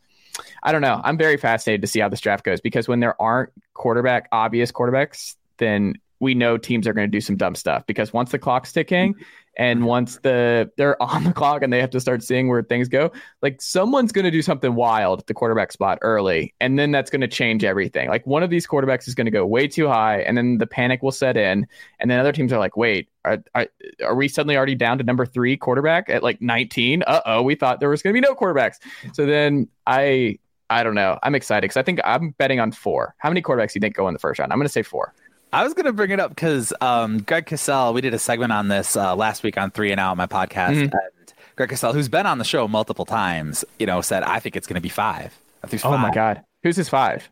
[0.62, 1.00] I don't know.
[1.02, 4.72] I'm very fascinated to see how this draft goes because when there aren't quarterback obvious
[4.72, 8.38] quarterbacks, then we know teams are going to do some dumb stuff because once the
[8.38, 9.14] clock's ticking
[9.56, 12.88] and once the they're on the clock and they have to start seeing where things
[12.88, 13.10] go,
[13.42, 17.10] like someone's going to do something wild at the quarterback spot early, and then that's
[17.10, 18.08] going to change everything.
[18.08, 20.66] Like one of these quarterbacks is going to go way too high, and then the
[20.66, 21.66] panic will set in,
[22.00, 23.66] and then other teams are like, "Wait, are, are,
[24.04, 27.02] are we suddenly already down to number three quarterback at like 19?
[27.06, 28.76] Uh oh, we thought there was going to be no quarterbacks."
[29.12, 30.38] So then I
[30.68, 31.18] I don't know.
[31.22, 33.14] I'm excited because I think I'm betting on four.
[33.18, 34.52] How many quarterbacks do you think go in the first round?
[34.52, 35.14] I'm going to say four.
[35.52, 38.52] I was going to bring it up because um, Greg Cassell, we did a segment
[38.52, 40.82] on this uh, last week on Three and Out, my podcast, mm-hmm.
[40.82, 44.56] and Greg Cassell, who's been on the show multiple times, you know, said I think
[44.56, 45.32] it's going to be five.
[45.66, 45.84] five.
[45.84, 47.28] Oh my god, who's his five?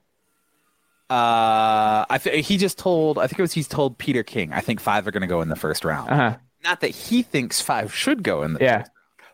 [1.10, 3.18] Uh, I th- he just told.
[3.18, 4.52] I think it was he's told Peter King.
[4.52, 6.10] I think five are going to go in the first round.
[6.10, 6.36] Uh-huh.
[6.62, 8.78] Not that he thinks five should go in the Yeah.
[8.78, 8.90] first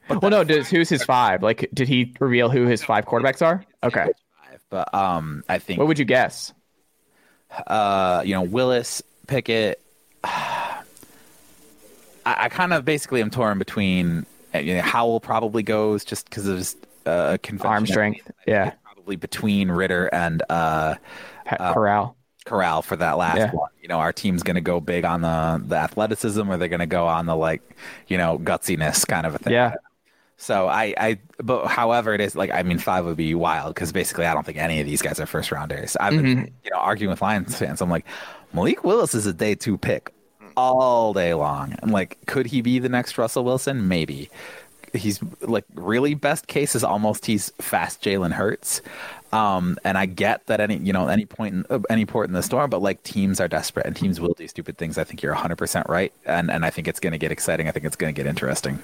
[0.09, 0.43] round, Well, no.
[0.45, 1.45] Does who's his five?
[1.45, 3.65] Like, did he reveal who his five quarterbacks are?
[3.85, 4.07] Okay.
[4.45, 4.61] five.
[4.69, 6.53] But um, I think What would you guess?
[7.67, 9.81] Uh, you know, Willis, Pickett.
[10.25, 10.85] I,
[12.27, 16.47] I kind of basically am torn between uh, you know, Howell probably goes just because
[16.47, 16.77] of his
[17.07, 17.37] uh.
[17.61, 18.31] Arm strength.
[18.47, 18.73] Yeah.
[18.85, 20.97] Probably between Ridder and uh,
[21.45, 22.17] Pa- Corral.
[22.45, 23.51] Corral for that last Yeah.
[23.53, 23.71] one.
[23.81, 26.81] You know, our team's going to go big on the the athleticism, or they're going
[26.81, 27.63] to go on the like,
[28.09, 29.53] you know, gutsiness kind of a thing.
[29.53, 29.75] Yeah.
[30.43, 33.93] So I, I, but however it is, like, I mean, five would be wild because
[33.93, 35.97] basically I don't think any of these guys are first rounders.
[36.01, 36.45] I've been, Mm-hmm.
[36.65, 37.83] you know, arguing with Lions fans.
[37.83, 38.07] I'm like,
[38.55, 40.11] Malik Willis is a day two pick
[40.57, 41.75] all day long.
[41.83, 43.87] I'm like, could he be the next Russell Wilson?
[43.87, 44.31] Maybe.
[44.95, 48.81] He's like really best case is almost he's fast Jalen Hurts.
[49.33, 52.33] Um, and I get that any you know any point in, uh, any port in
[52.33, 54.97] the storm, but like teams are desperate and teams will do stupid things.
[54.97, 57.69] I think you're 100 percent right, and and I think it's going to get exciting.
[57.69, 58.83] I think it's going to get interesting.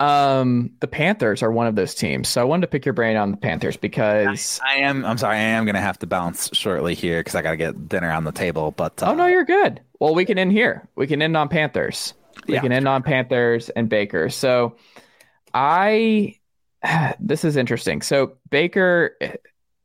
[0.00, 2.28] Um, the Panthers are one of those teams.
[2.28, 4.60] So I wanted to pick your brain on the Panthers because.
[4.66, 5.04] I am.
[5.04, 5.36] I'm sorry.
[5.36, 8.10] I am going to have to bounce shortly here because I got to get dinner
[8.10, 8.72] on the table.
[8.72, 9.80] But uh, Oh no, you're good.
[10.00, 10.88] Well, we can end here.
[10.96, 12.14] We can end on Panthers.
[12.48, 12.60] We Yeah.
[12.60, 14.28] can end on Panthers and Baker.
[14.28, 14.76] So
[15.52, 16.36] I
[17.20, 18.02] this is interesting.
[18.02, 19.16] So Baker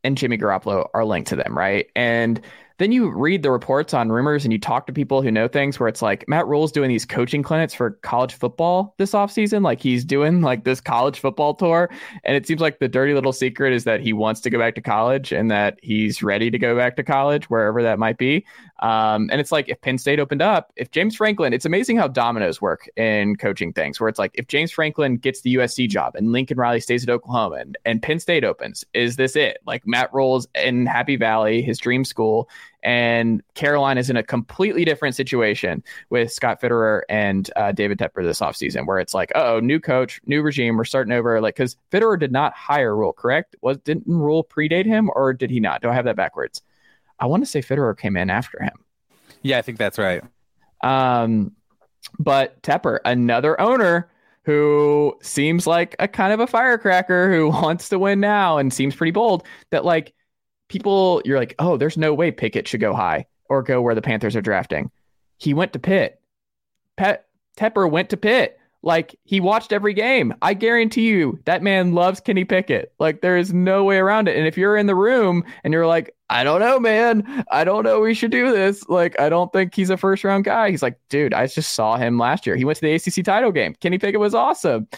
[0.04, 1.86] and Jimmy Garoppolo are linked to them, right?
[1.94, 2.40] And
[2.80, 5.78] then you read the reports on rumors and you talk to people who know things
[5.78, 9.62] where it's like Matt Rhule's doing these coaching clinics for college football this offseason.
[9.62, 11.90] Like he's doing like this college football tour.
[12.24, 14.76] And it seems like the dirty little secret is that he wants to go back
[14.76, 18.46] to college and that he's ready to go back to college, wherever that might be.
[18.80, 22.08] Um, and it's like if Penn State opened up, if James Franklin, it's amazing how
[22.08, 26.14] dominoes work in coaching things, where it's like if James Franklin gets the USC job
[26.16, 29.58] and Lincoln Riley stays at Oklahoma and, and Penn State opens, is this it?
[29.66, 32.48] Like Matt Rhule's in Happy Valley, his dream school,
[32.82, 38.22] and Carolina is in a completely different situation with Scott Fitterer and uh, David Tepper
[38.24, 41.40] this offseason, where it's like, oh, new coach, new regime, we're starting over.
[41.40, 43.56] Like, because Fitterer did not hire Rhule, correct?
[43.60, 45.82] Was didn't Rhule predate him, or did he not?
[45.82, 46.62] Do I have that backwards?
[47.20, 48.84] I want to say Fitterer came in after him.
[49.42, 50.22] yeah, I think that's right.
[50.82, 51.52] Um,
[52.18, 54.10] but Tepper, another owner
[54.44, 58.94] who seems like a kind of a firecracker who wants to win now and seems
[58.94, 59.44] pretty bold.
[59.70, 60.14] That like
[60.68, 64.02] people, you're like, oh, there's no way Pickett should go high or go where the
[64.02, 64.90] Panthers are drafting.
[65.36, 66.20] He went to Pitt.
[66.96, 68.58] Pet Tepper went to Pitt.
[68.82, 70.34] Like he watched every game.
[70.40, 72.92] I guarantee you that man loves Kenny Pickett.
[72.98, 74.36] Like there is no way around it.
[74.36, 77.44] And if you're in the room and you're like, I don't know, man.
[77.50, 78.88] I don't know we should do this.
[78.88, 80.70] Like I don't think he's a first round guy.
[80.70, 82.56] He's like, dude, I just saw him last year.
[82.56, 83.74] He went to the ACC title game.
[83.80, 84.88] Kenny Pickett was awesome.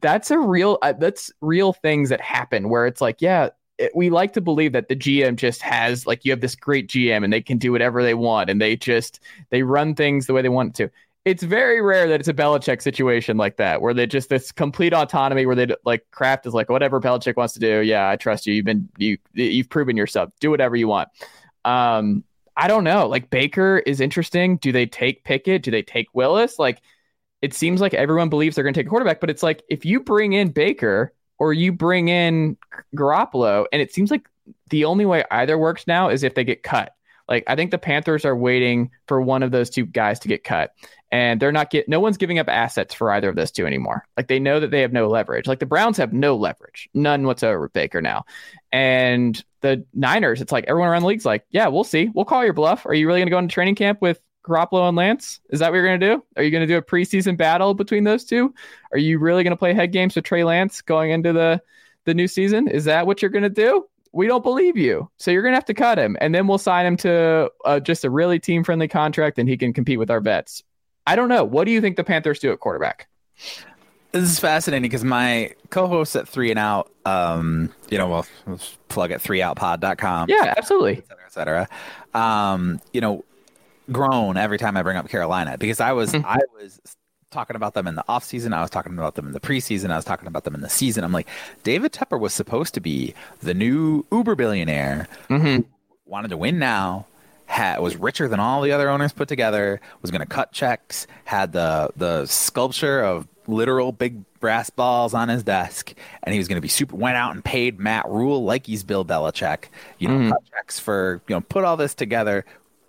[0.00, 4.10] That's a real uh, that's real things that happen where it's like, yeah, it, we
[4.10, 7.32] like to believe that the GM just has like you have this great GM and
[7.32, 9.20] they can do whatever they want and they just
[9.50, 10.90] they run things the way they want to
[11.26, 14.94] it's very rare that it's a Belichick situation like that, where they just this complete
[14.94, 17.80] autonomy, where they like Kraft is like whatever Belichick wants to do.
[17.80, 18.54] Yeah, I trust you.
[18.54, 20.30] You've been you you've proven yourself.
[20.38, 21.08] Do whatever you want.
[21.64, 22.22] Um,
[22.56, 23.08] I don't know.
[23.08, 24.56] Like Baker is interesting.
[24.58, 25.64] Do they take Pickett?
[25.64, 26.60] Do they take Willis?
[26.60, 26.80] Like
[27.42, 29.84] it seems like everyone believes they're going to take a quarterback, but it's like if
[29.84, 32.56] you bring in Baker or you bring in
[32.94, 34.28] Garoppolo, and it seems like
[34.70, 36.92] the only way either works now is if they get cut.
[37.28, 40.44] Like I think the Panthers are waiting for one of those two guys to get
[40.44, 40.72] cut,
[41.12, 41.88] and they're not get.
[41.88, 44.04] No one's giving up assets for either of those two anymore.
[44.16, 45.46] Like they know that they have no leverage.
[45.46, 48.24] Like the Browns have no leverage, none whatsoever with Baker now,
[48.72, 50.40] and the Niners.
[50.40, 52.10] It's like everyone around the league's like, yeah, we'll see.
[52.14, 52.86] We'll call your bluff.
[52.86, 55.40] Are you really going to go into training camp with Garoppolo and Lance?
[55.50, 56.24] Is that what you're going to do?
[56.36, 58.54] Are you going to do a preseason battle between those two?
[58.92, 61.60] Are you really going to play head games with Trey Lance going into the
[62.04, 62.68] the new season?
[62.68, 63.86] Is that what you're going to do?
[64.12, 65.10] We don't believe you.
[65.18, 66.16] So you're going to have to cut him.
[66.20, 69.58] And then we'll sign him to uh, just a really team friendly contract and he
[69.58, 70.62] can compete with our vets.
[71.06, 71.44] I don't know.
[71.44, 73.06] What do you think the Panthers do at quarterback?
[74.12, 78.76] This is fascinating because my co-host at Three and Out, um, you know, well, let's
[78.88, 80.28] plug at threeoutpod.com.
[80.30, 80.98] Yeah, absolutely.
[80.98, 81.68] et cetera, et cetera.
[82.14, 83.24] Um, you know,
[83.92, 86.80] groan every time I bring up Carolina because I was I was
[87.30, 88.52] talking about them in the offseason.
[88.54, 89.90] I was talking about them in the preseason.
[89.90, 91.04] I was talking about them in the season.
[91.04, 91.28] I'm like,
[91.62, 95.62] David Tepper was supposed to be the new Uber billionaire Mm-hmm.
[96.06, 97.06] wanted to win now.
[97.46, 99.80] Had, was richer than all the other owners put together.
[100.02, 101.06] Was going to cut checks.
[101.24, 105.94] Had the the sculpture of literal big brass balls on his desk,
[106.24, 106.96] and he was going to be super.
[106.96, 109.66] Went out and paid Matt Rhule like he's Bill Belichick.
[109.98, 112.44] You know, cut checks for you know, put all this together.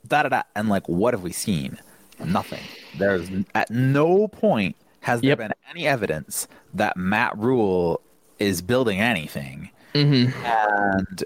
[0.08, 0.42] Da da da.
[0.56, 1.78] And like, what have we seen?
[2.24, 2.64] Nothing.
[2.98, 5.38] There's at no point has there Yep.
[5.38, 8.02] been any evidence that Matt Rhule
[8.40, 10.46] is building anything Mm-hmm.
[10.46, 11.24] and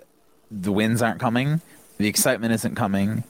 [0.52, 1.62] the wins aren't coming.
[2.02, 3.24] The excitement isn't coming.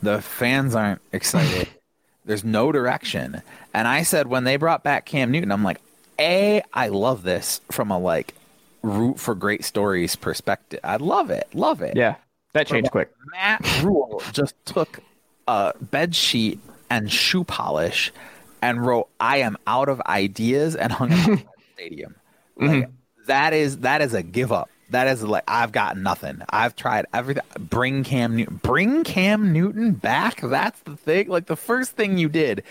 [0.00, 1.68] The fans aren't excited.
[2.24, 3.42] There's no direction.
[3.74, 5.80] And I said when they brought back Cam Newton, I'm like,
[6.20, 8.34] A, I love this from a like
[8.82, 10.78] root for great stories perspective.
[10.84, 11.48] I love it.
[11.52, 11.96] Love it.
[11.96, 12.14] Yeah,
[12.52, 13.10] that changed quick.
[13.32, 15.00] Matt Rhule just took
[15.48, 16.60] a bed sheet
[16.90, 18.12] and shoe polish
[18.60, 21.44] and wrote "I am out of ideas" and hung it up in the
[21.74, 22.14] stadium.
[22.56, 22.90] Like, mm-hmm.
[23.26, 24.70] that is that is a give up.
[24.92, 26.42] That is like I've got nothing.
[26.50, 27.42] I've tried everything.
[27.58, 28.60] Bring Cam Newton.
[28.62, 30.40] Bring Cam Newton back.
[30.40, 31.28] That's the thing.
[31.28, 32.62] Like the first thing you did.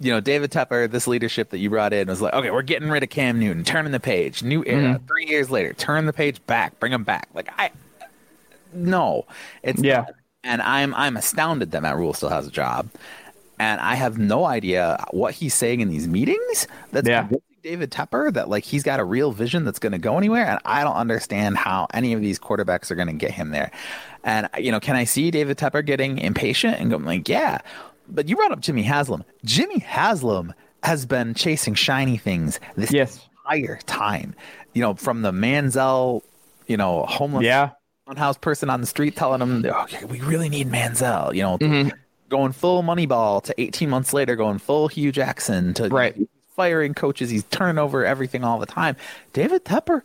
[0.00, 2.88] You know, David Tepper, this leadership that you brought in was like, okay, we're getting
[2.90, 4.94] rid of Cam Newton, turning the page, new era.
[4.94, 5.06] Mm-hmm.
[5.06, 7.28] Three years later, turn the page back, bring him back.
[7.34, 7.70] Like I,
[8.72, 9.26] no,
[9.62, 9.98] it's Yeah.
[9.98, 10.14] not.
[10.44, 12.88] And I'm I'm astounded that Matt Rhule still has a job,
[13.60, 16.66] and I have no idea what he's saying in these meetings.
[16.90, 17.28] That's Yeah.
[17.62, 20.58] David Tepper that like he's got a real vision that's going to go anywhere, and
[20.64, 23.70] I don't understand how any of these quarterbacks are going to get him there.
[24.24, 27.58] And you know, can I see David Tepper getting impatient and going like, yeah?
[28.08, 29.24] But you brought up Jimmy Haslam.
[29.44, 33.28] Jimmy Haslam has been chasing shiny things this Yes.
[33.46, 34.34] entire time.
[34.74, 36.22] You know, from the Manziel,
[36.66, 37.70] you know, homeless Yeah.
[38.08, 41.90] unhoused person on the street telling him, okay, we really need Manziel, you know, Mm-hmm.
[42.28, 46.16] going full Moneyball to 18 months later, going full Hue Jackson to Right.
[46.56, 47.30] Firing coaches.
[47.30, 48.96] He's turning over everything all the time.
[49.32, 50.02] David Tepper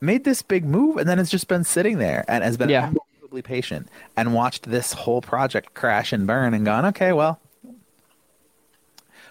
[0.00, 2.86] made this big move and then has just been sitting there and has been Yeah.
[2.88, 7.40] unbelievably patient and watched this whole project crash and burn and gone, okay, well,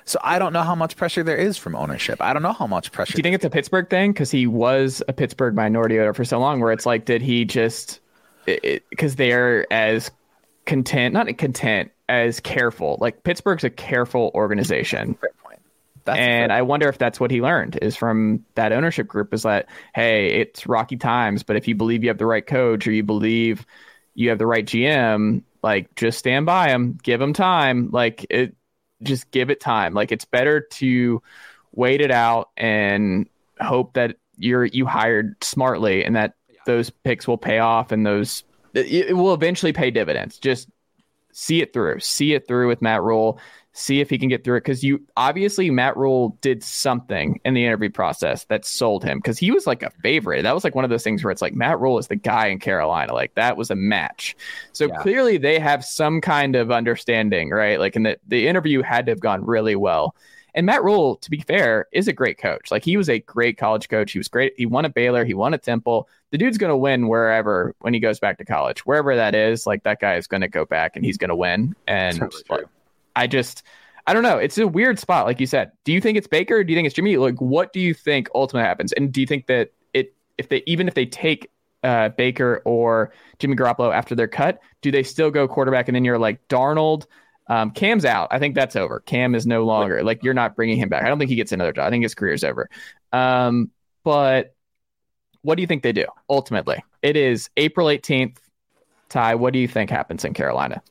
[0.05, 2.21] so I don't know how much pressure there is from ownership.
[2.21, 3.13] I don't know how much pressure.
[3.13, 4.11] Do you think it's a Pittsburgh thing?
[4.13, 7.43] Because he was a Pittsburgh minority owner for so long, where it's like, did he
[7.45, 8.01] just
[8.45, 10.11] because they're as
[10.65, 12.97] content, not content, as careful.
[13.01, 15.17] Like Pittsburgh's a careful organization.
[16.05, 16.57] That's and fair.
[16.57, 20.39] I wonder if that's what he learned is from that ownership group is that, hey,
[20.39, 23.65] it's rocky times, but if you believe you have the right coach or you believe
[24.13, 27.89] you have the right GM, like just stand by him, give him time.
[27.91, 28.55] Like it,
[29.01, 29.93] just give it time.
[29.93, 31.21] Like it's better to
[31.73, 33.27] wait it out and
[33.59, 36.35] hope that you're you hired smartly and that
[36.65, 38.43] those picks will pay off and those
[38.73, 40.37] it will eventually pay dividends.
[40.37, 40.67] Just
[41.35, 41.99] see it through.
[41.99, 43.39] See it through with Matt Rhule.
[43.73, 47.53] See if he can get through it because you obviously Matt Rhule did something in
[47.53, 50.43] the interview process that sold him because he was like a favorite.
[50.43, 52.47] That was like one of those things where it's like Matt Rhule is the guy
[52.47, 53.13] in Carolina.
[53.13, 54.33] Like that was a match.
[54.71, 54.95] So Yeah.
[55.01, 57.77] clearly they have some kind of understanding, right?
[57.77, 60.15] Like, and the, the interview had to have gone really well.
[60.55, 62.71] And Matt Rhule, to be fair, is a great coach.
[62.71, 64.13] Like he was a great college coach.
[64.13, 64.53] He was great.
[64.55, 65.25] He won at Baylor.
[65.25, 66.07] He won at Temple.
[66.31, 69.67] The dude's going to win wherever when he goes back to college, wherever that is.
[69.67, 71.75] Like that guy is going to go back and he's going to win.
[71.87, 72.65] And Totally like,
[73.17, 73.63] I just,
[74.07, 74.37] I don't know.
[74.37, 75.73] It's a weird spot, like you said.
[75.83, 76.55] Do you think it's Baker?
[76.55, 77.17] Or do you think it's Jimmy?
[77.17, 78.93] Like, what do you think ultimately happens?
[78.93, 81.51] And do you think that it, if they, even if they take
[81.83, 85.89] uh, Baker or Jimmy Garoppolo after their cut, do they still go quarterback?
[85.89, 87.07] And then you're like Darnold.
[87.47, 88.27] Um, Cam's out.
[88.31, 89.01] I think that's over.
[89.01, 91.03] Cam is no longer like you're not bringing him back.
[91.03, 91.85] I don't think he gets another job.
[91.87, 92.69] I think his career's over.
[93.13, 93.69] Um,
[94.03, 94.55] but
[95.43, 96.83] what do you think they do ultimately?
[97.03, 98.37] It is April 18th.
[99.09, 100.81] Ty, what do you think happens in Carolina?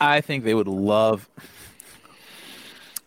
[0.00, 1.28] I think they would love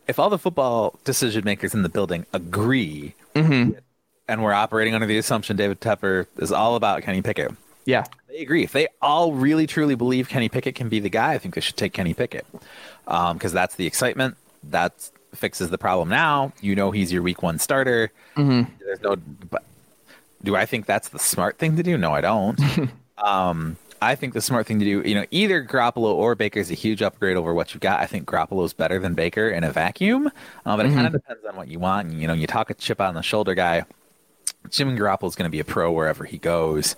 [0.08, 3.72] if all the football decision makers in the building agree Mm-hmm.
[4.30, 7.52] and we're operating under the assumption David Tepper is all about Kenny Pickett.
[7.86, 8.06] Yeah.
[8.28, 8.64] They agree.
[8.64, 11.62] If they all really truly believe Kenny Pickett can be the guy, I think they
[11.62, 12.46] should take Kenny Pickett
[13.06, 14.38] because that's the excitement.
[14.64, 16.54] That fixes the problem now.
[16.62, 18.12] You know he's your week one starter.
[18.36, 18.72] Mm-hmm.
[18.80, 19.16] There's no.
[19.16, 19.64] But
[20.44, 21.98] do I think that's the smart thing to do?
[21.98, 22.60] No, I don't.
[23.18, 26.70] um, I think the smart thing to do, you know, either Garoppolo or Baker is
[26.70, 28.00] a huge upgrade over what you've got.
[28.00, 30.28] I think Garoppolo's better than Baker in a vacuum,
[30.66, 32.10] uh, but it kind of depends on what you want.
[32.10, 33.86] And, you know, you talk a chip on the shoulder guy.
[34.70, 36.96] Jimmy Garoppolo is going to be a pro wherever he goes.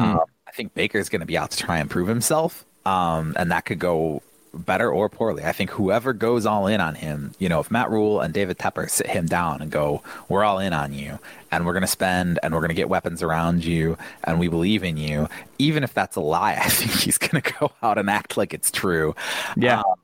[0.00, 3.50] Um, I think Baker's going to be out to try and prove himself, um, and
[3.50, 4.22] that could go
[4.54, 5.44] better or poorly.
[5.44, 8.58] I think whoever goes all in on him, you know, if Matt Rhule and David
[8.58, 11.18] Tepper sit him down and go, "We're all in on you,
[11.50, 14.48] and we're going to spend, and we're going to get weapons around you, and we
[14.48, 17.98] believe in you," even if that's a lie, I think he's going to go out
[17.98, 19.14] and act like it's true.
[19.56, 19.80] Yeah.
[19.80, 19.94] Um,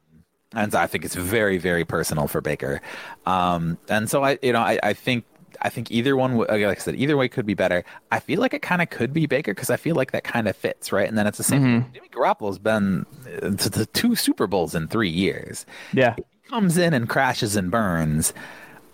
[0.55, 2.81] and so I think it's very, very personal for Baker.
[3.27, 5.25] Um, and so I, you know, I, I think,
[5.65, 7.85] I think either one, w- like I said, either way could be better.
[8.13, 10.47] I feel like it kind of could be Baker because I feel like that kind
[10.47, 11.09] of fits, right?
[11.09, 11.87] And then it's the same.
[11.93, 13.07] Jimmy Garoppolo's been
[13.43, 15.65] uh, to the two Super Bowls in three years.
[15.93, 16.17] Yeah.
[16.51, 18.35] Comes in and crashes and burns.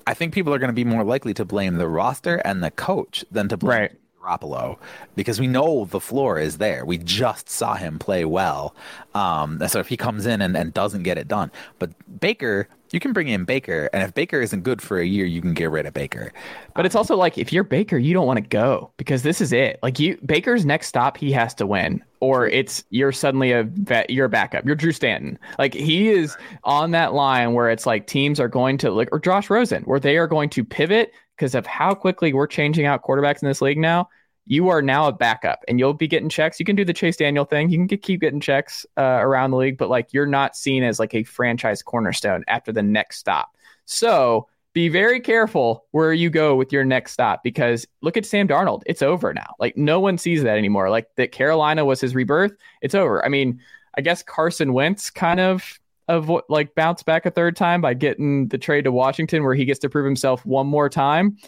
[0.07, 2.71] I think people are going to be more likely to blame the roster and the
[2.71, 3.93] coach than to blame Right.
[4.21, 4.79] Garoppolo
[5.17, 6.85] because we know the floor is there.
[6.85, 8.75] We just saw him play well.
[9.15, 11.91] Um, so if he comes in and, and doesn't get it done, but
[12.21, 15.41] Baker, you can bring in Baker, and if Baker isn't good for a year, you
[15.41, 16.33] can get rid of Baker.
[16.75, 19.53] But it's also like if you're Baker, you don't want to go because this is
[19.53, 19.79] it.
[19.83, 22.03] Like you Baker's next stop, he has to win.
[22.21, 24.65] or it's you're suddenly a vet, you're a backup.
[24.65, 25.39] You're Drew Stanton.
[25.59, 29.19] Like he is on that line where it's like teams are going to like or
[29.19, 33.03] Josh Rosen, where they are going to pivot because of how quickly we're changing out
[33.03, 34.11] quarterbacks in this league now.
[34.45, 36.61] You are now a backup, and you'll be getting checks.
[36.61, 37.71] You can do the Chase Daniel thing.
[37.71, 40.83] You can get, keep getting checks uh, around the league, but like you're not seen
[40.83, 43.57] as like a franchise cornerstone after the next stop.
[43.87, 48.47] So be very careful where you go with your next stop because look at Sam
[48.47, 48.83] Darnold.
[48.85, 49.55] It's over now.
[49.59, 50.91] Like no one sees that anymore.
[50.91, 52.53] Like that Carolina was his rebirth.
[52.83, 53.25] It's over.
[53.25, 53.61] I mean,
[53.97, 55.81] I guess Carson Wentz kind of
[56.11, 59.65] of like bounce back a third time by getting the trade to Washington where he
[59.65, 61.39] gets to prove himself one more time.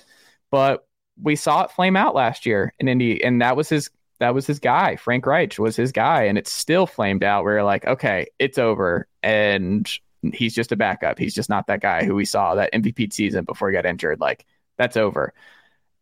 [0.50, 0.86] But
[1.20, 3.90] we saw it flame out last year in Indy, and that was his
[4.20, 4.94] that was his guy.
[4.96, 7.42] Frank Reich was his guy, and it's still flamed out.
[7.42, 9.90] Where you're like, okay, it's over, and
[10.32, 11.18] he's just a backup.
[11.18, 14.20] He's just not that guy who we saw that MVP season before he got injured.
[14.20, 14.46] Like
[14.78, 15.34] that's over.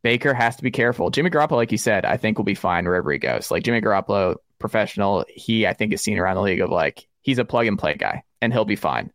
[0.02, 1.10] Baker has to be careful.
[1.10, 3.50] Jimmy Garoppolo, like you said, I think will be fine wherever he goes.
[3.50, 7.38] Like Jimmy Garoppolo, professional, he I think is seen around the league of like he's
[7.38, 9.12] a plug and play guy and he'll be fine.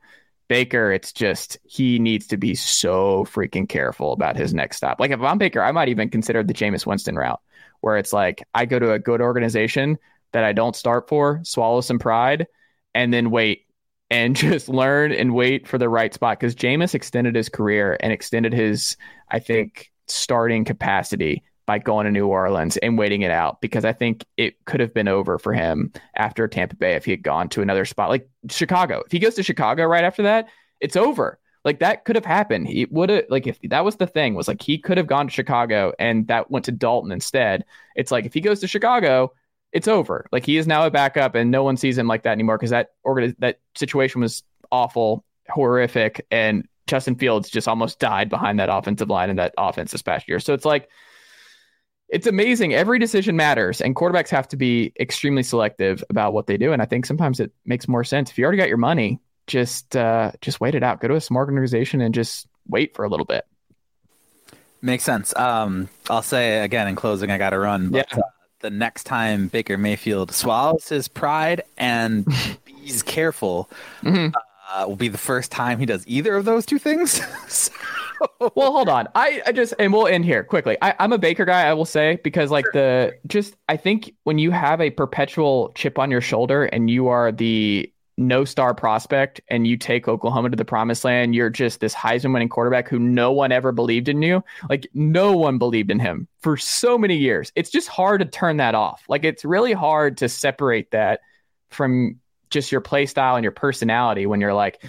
[0.48, 5.00] Baker, it's just he needs to be so freaking careful about his next stop.
[5.00, 7.42] Like if I'm Baker, I might even consider the Jameis Winston route,
[7.82, 9.98] where it's like I go to a good organization
[10.34, 12.46] that I don't start for, swallow some pride,
[12.94, 13.66] and then wait
[14.12, 18.14] and just learn and wait for the right spot because Jameis extended his career and
[18.14, 18.98] extended his,
[19.30, 23.94] I think, starting capacity by going to New Orleans and waiting it out because I
[23.94, 27.50] think it could have been over for him after Tampa Bay if he had gone
[27.50, 29.02] to another spot like Chicago.
[29.06, 30.48] If he goes to Chicago right after that,
[30.80, 31.40] it's over.
[31.64, 32.68] Like that could have happened.
[32.68, 35.28] He would have like if that was the thing was like he could have gone
[35.28, 37.66] to Chicago and that went to Dalton instead.
[37.96, 39.34] It's like if he goes to Chicago,
[39.76, 40.28] it's over.
[40.32, 42.70] Like he is now a backup, and no one sees him like that anymore because
[42.70, 44.42] that organ- that situation was
[44.72, 49.92] awful, horrific, and Justin Fields just almost died behind that offensive line in that offense
[49.92, 50.40] this past year.
[50.40, 50.88] So it's like
[52.10, 52.74] it's amazing.
[52.74, 56.72] Every decision matters, and quarterbacks have to be extremely selective about what they do.
[56.72, 59.96] And I think sometimes it makes more sense if you already got your money, just
[59.96, 61.00] uh, just wait it out.
[61.02, 63.46] Go to a smart organization and just wait for a little bit.
[64.82, 65.36] Makes sense.
[65.36, 67.90] Um, I'll say again in closing, I got to run.
[67.90, 68.20] But, yeah.
[68.20, 68.22] Uh,
[68.62, 72.26] the next time Baker Mayfield swallows his pride and
[72.66, 73.70] he's careful,
[74.02, 74.36] mm-hmm.
[74.36, 74.40] uh,
[74.72, 77.22] Uh, will be the first time he does either of those two things.
[77.48, 77.72] so...
[78.40, 79.08] Well, hold on.
[79.16, 80.78] I, I just and we'll end here quickly.
[80.82, 82.72] I, am a Baker guy, I will say, because like sure.
[82.74, 87.08] the just I think when you have a perpetual chip on your shoulder and you
[87.08, 91.82] are the no star prospect and you take Oklahoma to the promised land, you're just
[91.82, 94.44] this Heisman winning quarterback who no one ever believed in you.
[94.70, 97.52] Like no one believed in him for so many years.
[97.56, 99.04] It's just hard to turn that off.
[99.10, 101.20] Like it's really hard to separate that
[101.70, 102.20] from
[102.50, 104.84] just your play style and your personality when you're like,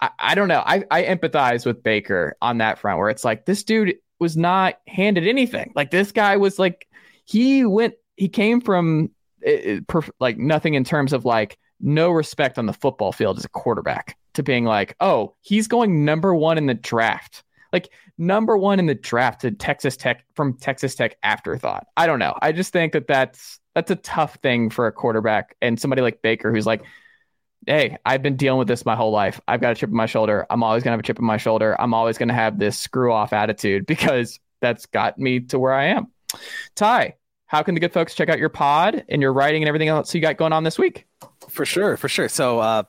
[0.00, 0.62] I, I don't know.
[0.64, 4.78] I, I empathize with Baker on that front where it's like this dude was not
[4.86, 5.72] handed anything.
[5.74, 6.88] Like this guy was like,
[7.24, 12.10] he went, he came from it, it, perf- like nothing in terms of like no
[12.10, 16.34] respect on the football field as a quarterback to being like, oh, he's going number
[16.34, 17.42] one in the draft.
[17.72, 21.86] Like number one in the draft to Texas Tech from Texas Tech afterthought.
[21.96, 22.34] I don't know.
[22.40, 26.20] I just think that that's that's a tough thing for a quarterback and somebody like
[26.22, 26.82] Baker who's like,
[27.66, 29.40] hey, I've been dealing with this my whole life.
[29.48, 30.46] I've got a chip on my shoulder.
[30.50, 31.80] I'm always gonna have a chip on my shoulder.
[31.80, 35.86] I'm always gonna have this screw off attitude because that's got me to where I
[35.86, 36.08] am.
[36.74, 37.16] Ty,
[37.46, 40.14] how can the good folks check out your pod and your writing and everything else
[40.14, 41.06] you got going on this week?
[41.50, 42.28] For sure, for sure.
[42.28, 42.84] So uh,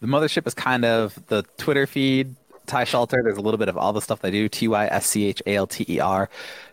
[0.00, 2.36] the mothership is kind of the Twitter feed.
[2.66, 3.22] Ty Schalter.
[3.22, 4.48] There's a little bit of all the stuff I do.
[4.48, 6.24] T Y S C H A L T E R.
[6.24, 6.30] If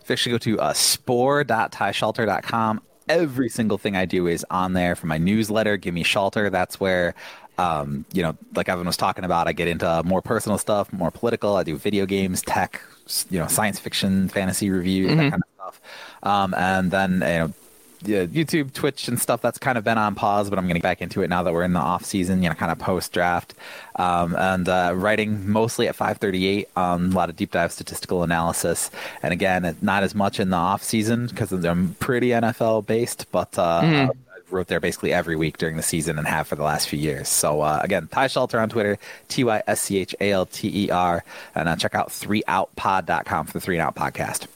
[0.08, 2.82] you Officially go to uh, spore.tyschalter.com.
[3.08, 5.76] Every single thing I do is on there for my newsletter.
[5.76, 6.48] Give me Schalter.
[6.48, 7.16] That's where
[7.60, 11.10] um, you know, like Evan was talking about, I get into more personal stuff, more
[11.10, 11.56] political.
[11.56, 12.80] I do video games, tech,
[13.28, 15.18] you know, science fiction, fantasy reviews, mm-hmm.
[15.18, 15.80] that kind of stuff.
[16.22, 17.52] Um, and then, you know,
[18.02, 20.80] yeah, YouTube, Twitch, and stuff that's kind of been on pause, but I'm going to
[20.80, 22.78] get back into it now that we're in the off season, you know, kind of
[22.78, 23.54] post draft,
[23.96, 28.90] um, and uh, writing mostly at FiveThirtyEight on a lot of deep dive statistical analysis.
[29.22, 33.58] And again, not as much in the off season because I'm pretty NFL based, but
[33.58, 34.08] uh, mm.
[34.08, 34.12] I
[34.50, 37.28] wrote there basically every week during the season and have for the last few years.
[37.28, 38.98] So uh, again, Ty Schalter on Twitter,
[39.28, 41.24] T Y S C H A L T E R,
[41.54, 44.46] and uh, check out 3outpod.com for the Three and Out podcast.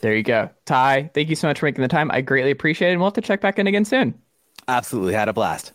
[0.00, 0.50] There you go.
[0.64, 2.10] Ty, thank you so much for making the time.
[2.10, 2.92] I greatly appreciate it.
[2.92, 4.14] And we'll have to check back in again soon.
[4.68, 5.14] Absolutely.
[5.14, 5.72] Had a blast.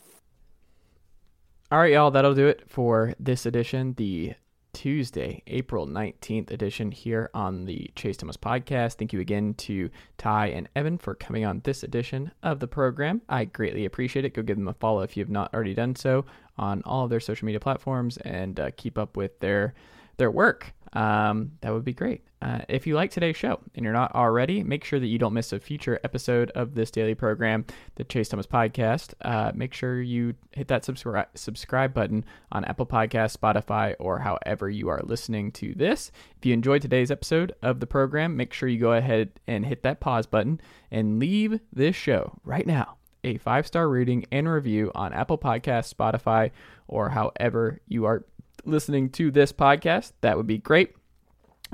[1.71, 2.11] All right, y'all.
[2.11, 4.33] That'll do it for this edition, the
[4.75, 8.95] Tuesday, April 19th edition here on the Chase Thomas podcast.
[8.95, 13.21] Thank you again to Ty and Evan for coming on this edition of the program.
[13.29, 14.33] I greatly appreciate it.
[14.33, 16.25] Go give them a follow if you have not already done so
[16.57, 19.73] on all of their social media platforms and uh, keep up with their
[20.17, 20.73] their work.
[20.95, 22.23] Um, that would be great.
[22.41, 25.33] Uh, if you like today's show and you're not already, make sure that you don't
[25.33, 27.65] miss a future episode of this daily program,
[27.95, 29.13] the Chase Thomas Podcast.
[29.21, 34.69] Uh, make sure you hit that subscribe subscribe button on Apple Podcasts, Spotify, or however
[34.69, 36.11] you are listening to this.
[36.37, 39.83] If you enjoyed today's episode of the program, make sure you go ahead and hit
[39.83, 40.61] that pause button
[40.91, 45.93] and leave this show right now a five star rating and review on Apple Podcasts,
[45.93, 46.51] Spotify,
[46.87, 48.23] or however you are
[48.65, 50.13] listening to this podcast.
[50.21, 50.95] That would be great.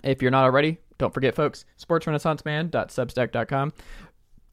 [0.03, 3.73] If you're not already, don't forget, folks, sportsrenaissanceman.substack.com.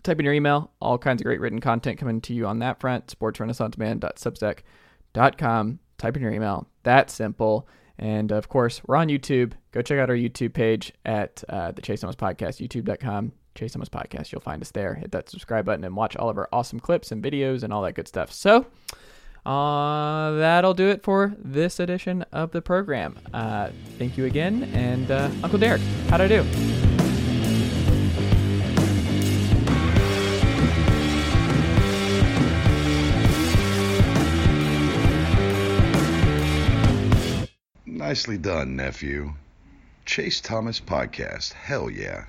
[0.03, 2.81] Type in your email, all kinds of great written content coming to you on that
[2.81, 3.07] front.
[3.07, 5.79] Sportsrenaissanceman.substack.com.
[5.99, 6.67] Type in your email.
[6.85, 7.69] That simple.
[7.99, 9.53] And of course, we're on YouTube.
[9.73, 13.33] Go check out our YouTube page at uh, the Chase Thomas Podcast, youtube.com.
[13.57, 14.31] Chase Thomas Podcast.
[14.31, 14.95] You'll find us there.
[14.95, 17.83] Hit that subscribe button and watch all of our awesome clips and videos and all
[17.83, 18.33] that good stuff.
[18.33, 18.67] So,
[19.49, 23.19] uh, that'll do it for this edition of the program.
[23.33, 24.65] Uh, thank you again.
[24.75, 25.81] And uh, Uncle Derek,
[26.11, 26.45] how'd I do?
[37.87, 39.33] Nicely done, nephew.
[40.05, 41.55] Chase Thomas Podcast.
[41.55, 42.27] Hell yeah.